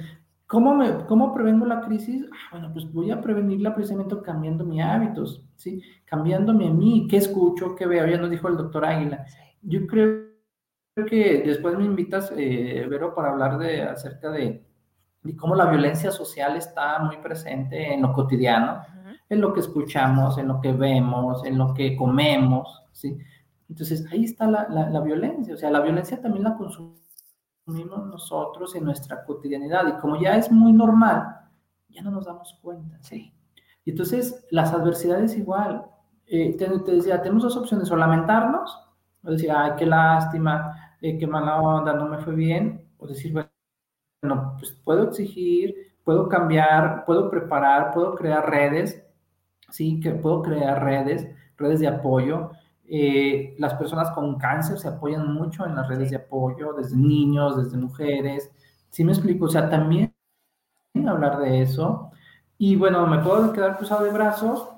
[0.48, 2.26] ¿Cómo, me, ¿Cómo prevengo la crisis?
[2.32, 5.82] Ah, bueno, pues voy a prevenirla precisamente cambiando mis hábitos, ¿sí?
[6.06, 9.26] Cambiándome a mí, qué escucho, qué veo, ya nos dijo el doctor Águila.
[9.62, 10.28] Yo creo
[11.06, 14.66] que después me invitas, eh, Vero, para hablar de, acerca de,
[15.22, 18.82] de, cómo la violencia social está muy presente en lo cotidiano,
[19.28, 23.18] en lo que escuchamos, en lo que vemos, en lo que comemos, ¿sí?
[23.68, 27.07] Entonces, ahí está la, la, la violencia, o sea, la violencia también la consumimos
[27.68, 29.88] nosotros en nuestra cotidianidad.
[29.88, 31.42] Y como ya es muy normal,
[31.90, 32.98] ya no nos damos cuenta.
[33.02, 33.34] ¿sí?
[33.86, 35.86] Y entonces las adversidades igual.
[36.26, 38.78] Eh, te, decía, tenemos dos opciones, o lamentarnos,
[39.24, 43.32] o decir, ay, qué lástima, eh, qué mala onda, no me fue bien, o decir,
[43.32, 49.06] bueno, pues puedo exigir, puedo cambiar, puedo preparar, puedo crear redes,
[49.70, 52.52] sí, que puedo crear redes, redes de apoyo,
[52.90, 57.58] eh, las personas con cáncer se apoyan mucho en las redes de apoyo, desde niños,
[57.58, 58.50] desde mujeres.
[58.90, 59.46] ¿Sí me explico?
[59.46, 60.14] O sea, también
[61.06, 62.12] hablar de eso.
[62.58, 64.70] Y bueno, me puedo quedar cruzado de brazos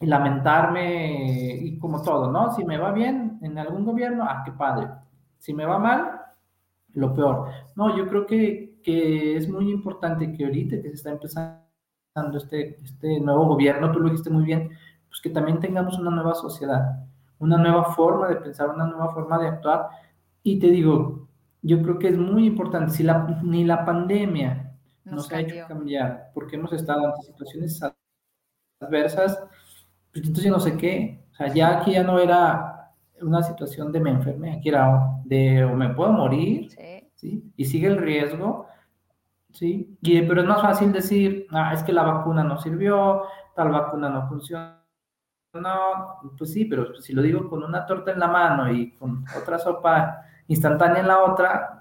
[0.00, 2.54] y lamentarme y como todo, ¿no?
[2.54, 4.88] Si me va bien en algún gobierno, ah, qué padre.
[5.38, 6.20] Si me va mal,
[6.94, 7.48] lo peor.
[7.76, 11.64] No, yo creo que, que es muy importante que ahorita que se está empezando
[12.36, 14.70] este, este nuevo gobierno, tú lo dijiste muy bien,
[15.08, 17.08] pues que también tengamos una nueva sociedad
[17.38, 19.88] una nueva forma de pensar, una nueva forma de actuar.
[20.42, 21.28] Y te digo,
[21.62, 24.72] yo creo que es muy importante, si la, ni la pandemia
[25.04, 27.80] nos, ha hecho cambiar, porque hemos estado ante situaciones
[28.80, 29.38] adversas,
[30.12, 31.24] pues entonces yo no sé qué.
[31.32, 35.64] O sea, ya aquí ya no era una situación de me enferme, aquí era de
[35.64, 36.70] o me puedo morir,
[37.14, 37.52] sí.
[37.56, 38.66] Y sigue el riesgo,
[39.52, 39.96] ¿sí?
[40.02, 43.22] Y, pero es más fácil decir, ah, es que la vacuna no sirvió,
[43.56, 44.77] tal vacuna no funciona
[45.54, 49.24] no, pues sí, pero si lo digo con una torta en la mano y con
[49.40, 51.77] otra sopa instantánea en la otra,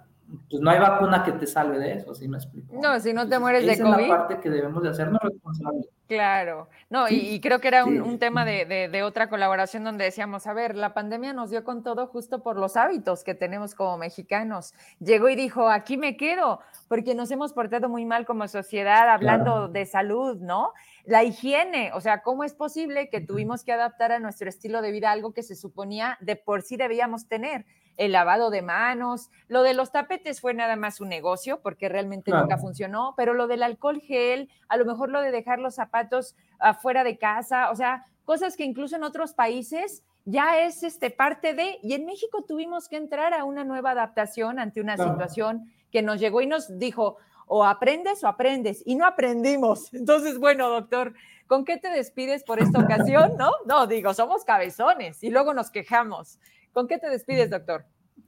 [0.49, 2.79] pues no hay vacuna que te salve de eso, ¿sí me explico?
[2.81, 4.01] No, si no te mueres de COVID.
[4.01, 5.87] es la parte que debemos de hacernos responsables.
[6.07, 10.53] Claro, no, y, creo que era un, tema de, de, otra colaboración donde decíamos, a
[10.53, 14.73] ver, la pandemia nos dio con todo justo por los hábitos que tenemos como mexicanos.
[14.99, 19.67] Llegó y dijo, aquí me quedo, porque nos hemos portado muy mal como sociedad hablando
[19.67, 20.71] de salud, ¿no?
[21.03, 24.91] La higiene, o sea, ¿cómo es posible que tuvimos que adaptar a nuestro estilo de
[24.91, 27.65] vida algo que se suponía de por sí debíamos tener?
[27.97, 32.31] El lavado de manos, lo de los tapetes fue nada más un negocio porque realmente
[32.31, 36.35] nunca funcionó, pero lo del alcohol gel, a lo mejor lo de dejar los zapatos
[36.59, 41.53] afuera de casa, o sea, cosas que incluso en otros países ya es este parte
[41.53, 46.01] de, y en México tuvimos que entrar a una nueva adaptación ante una situación que
[46.01, 49.93] nos llegó y nos dijo, o aprendes o aprendes, y no aprendimos.
[49.93, 51.13] Entonces, bueno, doctor,
[51.47, 53.37] ¿con qué te despides por esta ocasión?
[53.37, 56.39] No, no, digo, somos cabezones y luego nos quejamos.
[56.77, 57.85] ¿Con qué te despides, doctor?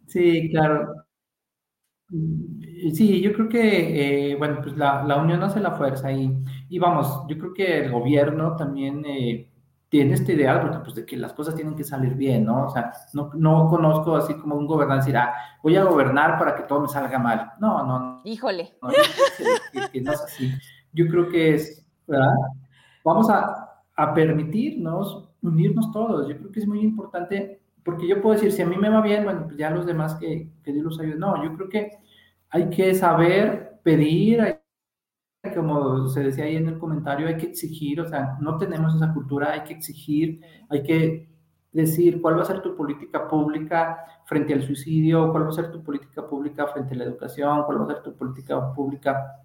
[0.07, 1.05] Sí, claro.
[2.95, 6.35] Sí, yo creo que, eh, bueno, pues la, unión hace la fuerza y,
[6.67, 9.51] y, vamos, yo creo que el gobierno también eh,
[9.87, 12.65] tiene este ideal pues, de que las cosas tienen que salir bien, ¿no?
[12.65, 15.31] O sea, no, no conozco así como un gobernante decir, ah,
[15.61, 17.51] voy a gobernar para que todo me salga mal.
[17.59, 18.21] No, no.
[18.25, 18.79] Híjole.
[18.81, 18.89] No,
[19.91, 20.51] que, no es así.
[20.91, 22.33] Yo creo que es, ¿verdad?
[23.05, 26.27] Vamos a, a permitirnos unirnos todos.
[26.27, 29.01] Yo creo que es muy importante, porque yo puedo decir, si a mí me va
[29.01, 31.15] bien, bueno, pues ya los demás que, que Dios los ayude.
[31.17, 31.91] No, yo creo que
[32.49, 34.59] hay que saber pedir, hay
[35.55, 39.13] como se decía ahí en el comentario, hay que exigir, o sea, no tenemos esa
[39.13, 41.29] cultura, hay que exigir, hay que
[41.71, 45.71] decir cuál va a ser tu política pública frente al suicidio, cuál va a ser
[45.71, 49.41] tu política pública frente a la educación, cuál va a ser tu política pública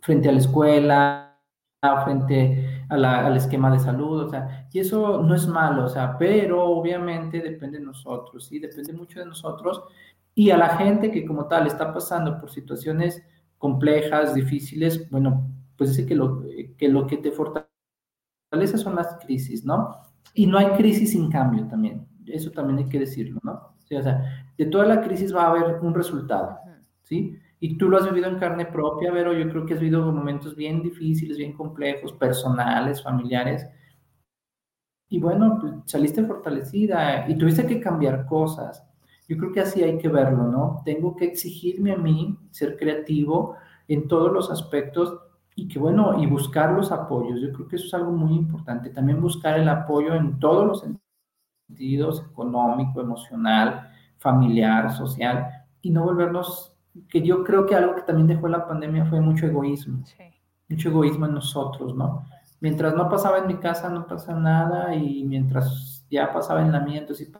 [0.00, 1.40] frente a la escuela,
[2.04, 6.64] frente al esquema de salud, o sea, y eso no es malo, o sea, pero
[6.64, 8.58] obviamente depende de nosotros, ¿sí?
[8.58, 9.82] Depende mucho de nosotros
[10.34, 13.22] y a la gente que como tal está pasando por situaciones
[13.58, 16.42] complejas, difíciles, bueno, pues dice que lo
[16.76, 17.68] que, lo que te fortalece
[18.76, 19.96] son las crisis, ¿no?
[20.34, 23.52] Y no hay crisis sin cambio también, eso también hay que decirlo, ¿no?
[23.52, 26.58] o sea, de toda la crisis va a haber un resultado,
[27.02, 27.38] ¿sí?
[27.60, 30.54] Y tú lo has vivido en carne propia, pero yo creo que has vivido momentos
[30.54, 33.66] bien difíciles, bien complejos, personales, familiares.
[35.08, 38.84] Y bueno, pues, saliste fortalecida y tuviste que cambiar cosas.
[39.28, 40.82] Yo creo que así hay que verlo, ¿no?
[40.84, 43.56] Tengo que exigirme a mí ser creativo
[43.88, 45.18] en todos los aspectos
[45.56, 47.40] y que bueno, y buscar los apoyos.
[47.40, 48.90] Yo creo que eso es algo muy importante.
[48.90, 50.84] También buscar el apoyo en todos los
[51.68, 53.88] sentidos, económico, emocional,
[54.18, 55.48] familiar, social,
[55.80, 56.73] y no volvernos
[57.08, 60.04] que yo creo que algo que también dejó la pandemia fue mucho egoísmo.
[60.68, 62.24] Mucho egoísmo en nosotros, ¿no?
[62.60, 66.80] Mientras no pasaba en mi casa, no pasa nada, y mientras ya pasaba en la
[66.80, 67.30] mía, entonces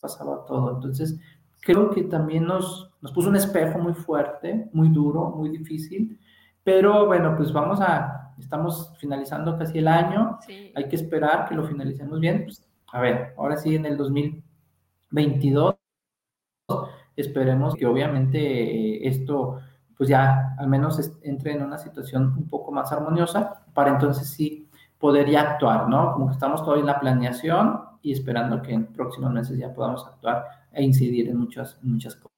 [0.00, 0.74] pasaba todo.
[0.76, 1.18] Entonces,
[1.60, 6.18] creo que también nos, nos puso un espejo muy fuerte, muy duro, muy difícil,
[6.62, 10.38] pero bueno, pues vamos a, estamos finalizando casi el año,
[10.74, 12.44] hay que esperar que lo finalicemos bien.
[12.44, 15.79] Pues, a ver, ahora sí en el 2022
[17.20, 19.60] Esperemos que obviamente eh, esto
[19.96, 24.66] pues ya al menos entre en una situación un poco más armoniosa para entonces sí
[24.98, 26.14] poder ya actuar, ¿no?
[26.14, 30.06] Como que estamos todavía en la planeación y esperando que en próximos meses ya podamos
[30.06, 32.30] actuar e incidir en muchas, muchas cosas.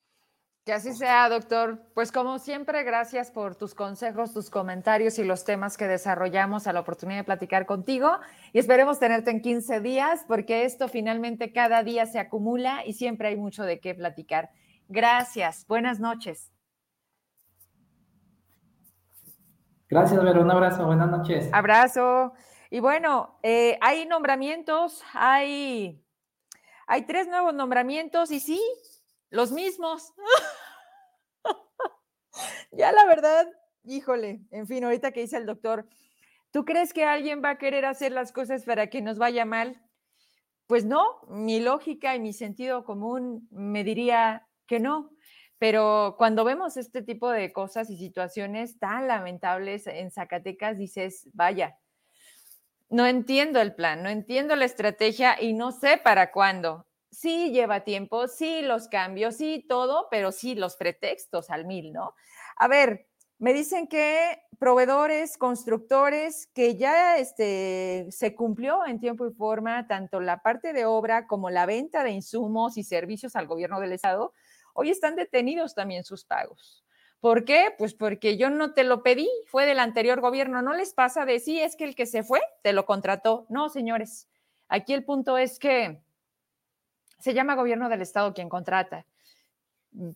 [0.64, 1.82] Que así sea, doctor.
[1.92, 6.72] Pues como siempre, gracias por tus consejos, tus comentarios y los temas que desarrollamos a
[6.72, 8.10] la oportunidad de platicar contigo.
[8.52, 13.28] Y esperemos tenerte en 15 días, porque esto finalmente cada día se acumula y siempre
[13.28, 14.50] hay mucho de qué platicar.
[14.88, 15.66] Gracias.
[15.66, 16.52] Buenas noches.
[19.88, 20.40] Gracias, Vero.
[20.40, 20.86] Un abrazo.
[20.86, 21.50] Buenas noches.
[21.52, 22.32] Abrazo.
[22.72, 26.02] Y bueno, eh, hay nombramientos, hay,
[26.86, 28.58] hay tres nuevos nombramientos y sí,
[29.28, 30.14] los mismos.
[32.72, 33.46] ya la verdad,
[33.84, 35.86] híjole, en fin, ahorita que dice el doctor,
[36.50, 39.82] ¿tú crees que alguien va a querer hacer las cosas para que nos vaya mal?
[40.66, 45.10] Pues no, mi lógica y mi sentido común me diría, que no.
[45.58, 51.78] Pero cuando vemos este tipo de cosas y situaciones tan lamentables en Zacatecas, dices, vaya,
[52.88, 56.86] no entiendo el plan, no entiendo la estrategia y no sé para cuándo.
[57.10, 62.14] Sí lleva tiempo, sí los cambios, sí todo, pero sí los pretextos al mil, ¿no?
[62.56, 63.08] A ver,
[63.38, 70.20] me dicen que proveedores, constructores, que ya este, se cumplió en tiempo y forma tanto
[70.20, 74.32] la parte de obra como la venta de insumos y servicios al gobierno del estado,
[74.72, 76.84] Hoy están detenidos también sus pagos.
[77.20, 77.72] ¿Por qué?
[77.78, 80.60] Pues porque yo no te lo pedí, fue del anterior gobierno.
[80.60, 83.46] No les pasa de sí, es que el que se fue te lo contrató.
[83.48, 84.28] No, señores.
[84.68, 86.02] Aquí el punto es que
[87.18, 89.06] se llama gobierno del Estado quien contrata.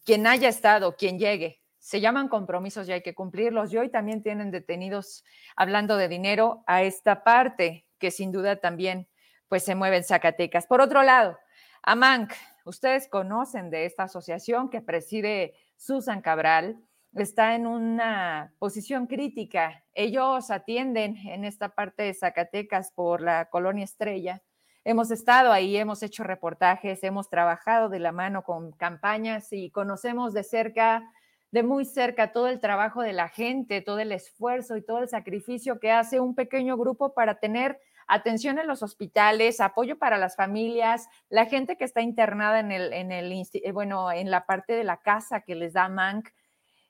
[0.04, 1.62] Quien haya estado, quien llegue.
[1.78, 3.72] Se llaman compromisos y hay que cumplirlos.
[3.72, 5.22] Y hoy también tienen detenidos,
[5.54, 9.08] hablando de dinero, a esta parte que sin duda también
[9.46, 10.66] pues se mueve en Zacatecas.
[10.66, 11.38] Por otro lado,
[11.82, 12.32] AMANC,
[12.66, 16.82] Ustedes conocen de esta asociación que preside Susan Cabral.
[17.14, 19.84] Está en una posición crítica.
[19.94, 24.42] Ellos atienden en esta parte de Zacatecas por la colonia Estrella.
[24.82, 30.34] Hemos estado ahí, hemos hecho reportajes, hemos trabajado de la mano con campañas y conocemos
[30.34, 31.08] de cerca,
[31.52, 35.08] de muy cerca, todo el trabajo de la gente, todo el esfuerzo y todo el
[35.08, 40.36] sacrificio que hace un pequeño grupo para tener atención en los hospitales, apoyo para las
[40.36, 44.98] familias, la gente que está internada en el, eh, bueno, en la parte de la
[44.98, 46.32] casa que les da MANC.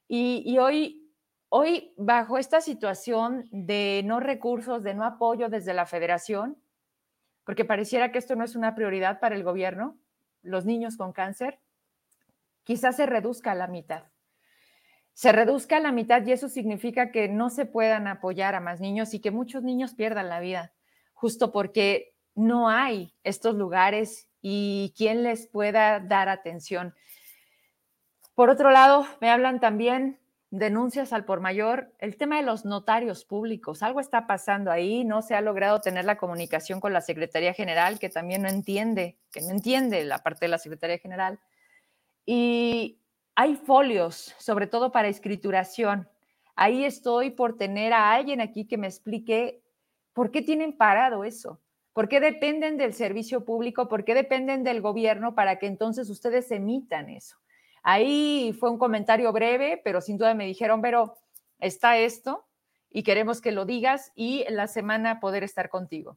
[0.09, 1.11] Y, hoy,
[1.49, 6.63] hoy, bajo esta situación de no recursos, de no apoyo desde la federación,
[7.45, 9.99] porque pareciera que esto no es una prioridad para el gobierno,
[10.43, 11.61] los niños con cáncer,
[12.65, 14.05] quizás se reduzca a la mitad.
[15.13, 18.81] Se reduzca a la mitad y eso significa que no se puedan apoyar a más
[18.81, 20.76] niños y que muchos niños pierdan la vida
[21.17, 26.95] justo porque no hay estos lugares y quién les pueda dar atención.
[28.35, 30.21] Por otro lado, me hablan también
[30.51, 33.83] denuncias al por mayor, el tema de los notarios públicos.
[33.83, 37.99] Algo está pasando ahí, no se ha logrado tener la comunicación con la Secretaría General,
[37.99, 41.41] que también no entiende, que no entiende la parte de la Secretaría General.
[42.25, 43.01] Y
[43.35, 46.09] hay folios, sobre todo para escrituración.
[46.55, 49.63] Ahí estoy por tener a alguien aquí que me explique
[50.17, 51.61] ¿Por qué tienen parado eso?
[51.93, 53.87] ¿Por qué dependen del servicio público?
[53.87, 57.37] ¿Por qué dependen del gobierno para que entonces ustedes emitan eso?
[57.83, 61.19] Ahí fue un comentario breve, pero sin duda me dijeron, pero
[61.59, 62.47] está esto
[62.89, 66.17] y queremos que lo digas y en la semana poder estar contigo.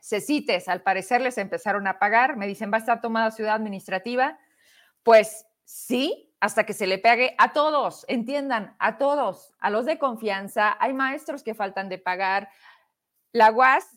[0.00, 4.38] CECITES, al parecer les empezaron a pagar, me dicen, ¿va a estar tomada ciudad administrativa?
[5.02, 9.98] Pues sí, hasta que se le pague a todos, entiendan, a todos, a los de
[9.98, 10.74] confianza.
[10.80, 12.48] Hay maestros que faltan de pagar.
[13.32, 13.96] La UAS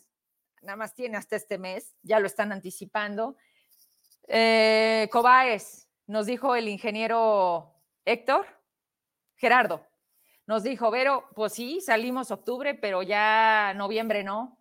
[0.62, 3.36] nada más tiene hasta este mes, ya lo están anticipando.
[4.28, 7.74] Eh, Cobaes, nos dijo el ingeniero
[8.04, 8.46] Héctor,
[9.36, 9.86] Gerardo,
[10.46, 14.58] nos dijo, Vero, pues sí, salimos octubre, pero ya noviembre no.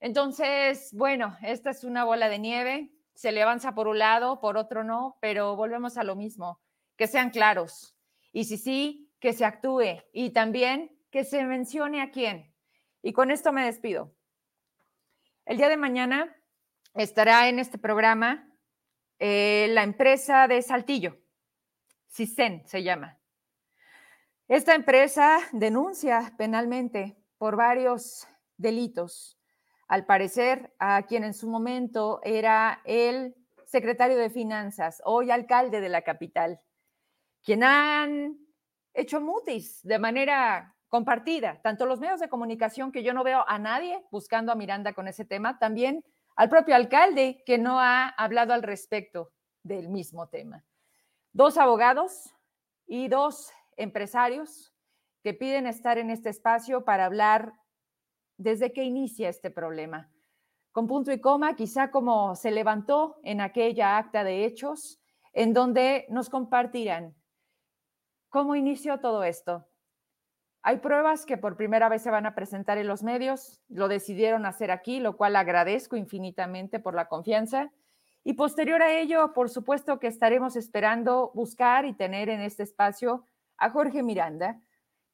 [0.00, 4.56] Entonces, bueno, esta es una bola de nieve, se le avanza por un lado, por
[4.56, 6.60] otro no, pero volvemos a lo mismo,
[6.96, 7.94] que sean claros.
[8.32, 12.52] Y si sí, que se actúe y también que se mencione a quién.
[13.06, 14.12] Y con esto me despido.
[15.44, 16.34] El día de mañana
[16.92, 18.52] estará en este programa
[19.20, 21.16] eh, la empresa de Saltillo,
[22.10, 23.20] CISEN se llama.
[24.48, 28.26] Esta empresa denuncia penalmente por varios
[28.56, 29.38] delitos
[29.86, 35.90] al parecer, a quien en su momento era el secretario de Finanzas, hoy alcalde de
[35.90, 36.60] la capital,
[37.44, 38.36] quien han
[38.94, 43.58] hecho mutis de manera compartida, tanto los medios de comunicación, que yo no veo a
[43.58, 46.02] nadie buscando a Miranda con ese tema, también
[46.36, 49.30] al propio alcalde, que no ha hablado al respecto
[49.62, 50.64] del mismo tema.
[51.34, 52.32] Dos abogados
[52.86, 54.72] y dos empresarios
[55.22, 57.52] que piden estar en este espacio para hablar
[58.38, 60.10] desde que inicia este problema.
[60.72, 64.98] Con punto y coma, quizá como se levantó en aquella acta de hechos,
[65.34, 67.14] en donde nos compartirán
[68.30, 69.66] cómo inició todo esto.
[70.68, 74.46] Hay pruebas que por primera vez se van a presentar en los medios, lo decidieron
[74.46, 77.70] hacer aquí, lo cual agradezco infinitamente por la confianza.
[78.24, 83.24] Y posterior a ello, por supuesto que estaremos esperando buscar y tener en este espacio
[83.58, 84.60] a Jorge Miranda,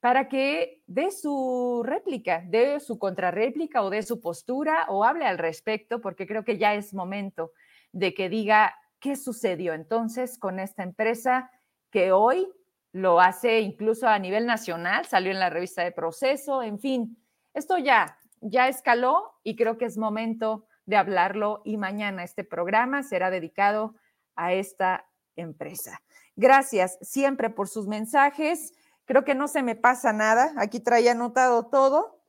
[0.00, 5.36] para que dé su réplica, dé su contrarréplica o dé su postura o hable al
[5.36, 7.52] respecto, porque creo que ya es momento
[7.92, 11.50] de que diga qué sucedió entonces con esta empresa
[11.90, 12.48] que hoy
[12.92, 17.18] lo hace incluso a nivel nacional, salió en la revista de proceso, en fin,
[17.54, 23.02] esto ya, ya escaló y creo que es momento de hablarlo y mañana este programa
[23.02, 23.94] será dedicado
[24.34, 25.06] a esta
[25.36, 26.02] empresa.
[26.36, 28.74] Gracias siempre por sus mensajes.
[29.04, 30.52] Creo que no se me pasa nada.
[30.56, 32.20] Aquí traía anotado todo.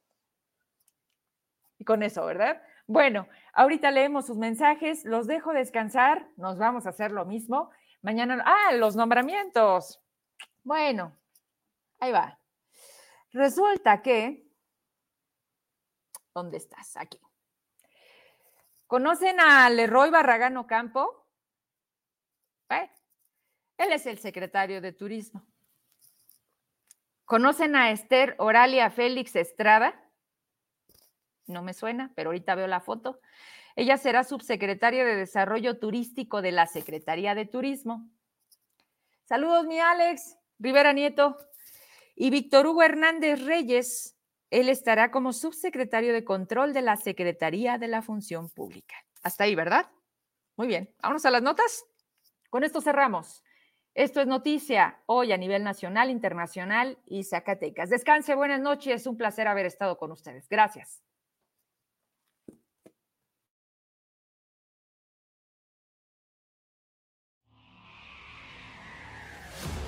[1.78, 2.62] Y con eso, ¿verdad?
[2.86, 7.70] Bueno, ahorita leemos sus mensajes, los dejo descansar, nos vamos a hacer lo mismo.
[8.02, 10.03] Mañana, ah, los nombramientos.
[10.64, 11.18] Bueno,
[12.00, 12.40] ahí va.
[13.32, 14.50] Resulta que,
[16.34, 16.96] ¿dónde estás?
[16.96, 17.20] Aquí.
[18.88, 21.28] ¿Conocen a Leroy Barragán Campo?
[22.70, 22.90] ¿Eh?
[23.78, 25.46] Él es el secretario de Turismo.
[27.26, 30.00] ¿Conocen a Esther Oralia Félix Estrada?
[31.48, 33.20] No me suena, pero ahorita veo la foto.
[33.76, 38.10] Ella será subsecretaria de Desarrollo Turístico de la Secretaría de Turismo.
[39.26, 41.38] Saludos, mi Alex Rivera Nieto.
[42.16, 44.16] Y Víctor Hugo Hernández Reyes,
[44.52, 48.96] él estará como subsecretario de Control de la Secretaría de la Función Pública.
[49.24, 49.90] Hasta ahí, ¿verdad?
[50.56, 51.86] Muy bien, vámonos a las notas.
[52.50, 53.44] Con esto cerramos.
[53.96, 57.90] Esto es noticia hoy a nivel nacional, internacional y Zacatecas.
[57.90, 60.48] Descanse, buenas noches, un placer haber estado con ustedes.
[60.50, 61.02] Gracias.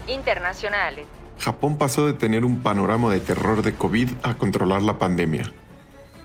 [0.08, 1.06] Internacionales.
[1.40, 5.52] Japón pasó de tener un panorama de terror de COVID a controlar la pandemia.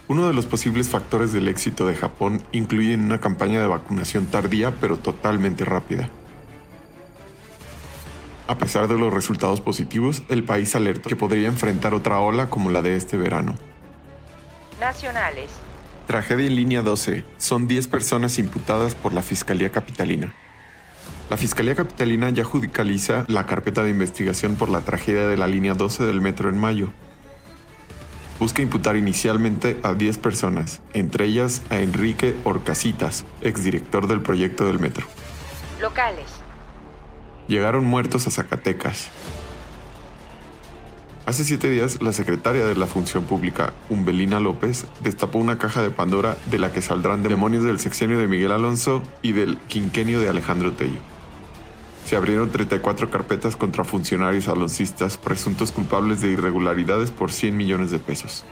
[0.08, 4.72] Uno de los posibles factores del éxito de Japón incluye una campaña de vacunación tardía
[4.80, 6.10] pero totalmente rápida.
[8.48, 12.70] A pesar de los resultados positivos, el país alertó que podría enfrentar otra ola como
[12.70, 13.54] la de este verano.
[14.80, 15.50] Nacionales.
[16.08, 17.24] Tragedia en línea 12.
[17.38, 20.34] Son 10 personas imputadas por la Fiscalía Capitalina.
[21.30, 25.74] La Fiscalía Capitalina ya judicializa la carpeta de investigación por la tragedia de la línea
[25.74, 26.88] 12 del metro en mayo.
[28.40, 34.80] Busca imputar inicialmente a 10 personas, entre ellas a Enrique Orcasitas, exdirector del proyecto del
[34.80, 35.06] metro.
[35.80, 36.26] Locales
[37.46, 39.08] llegaron muertos a Zacatecas.
[41.26, 45.90] Hace siete días, la secretaria de la Función Pública, Umbelina López, destapó una caja de
[45.90, 50.28] Pandora de la que saldrán demonios del sexenio de Miguel Alonso y del quinquenio de
[50.28, 50.98] Alejandro Tello.
[52.10, 58.00] Se abrieron 34 carpetas contra funcionarios aloncistas presuntos culpables de irregularidades por 100 millones de
[58.00, 58.44] pesos.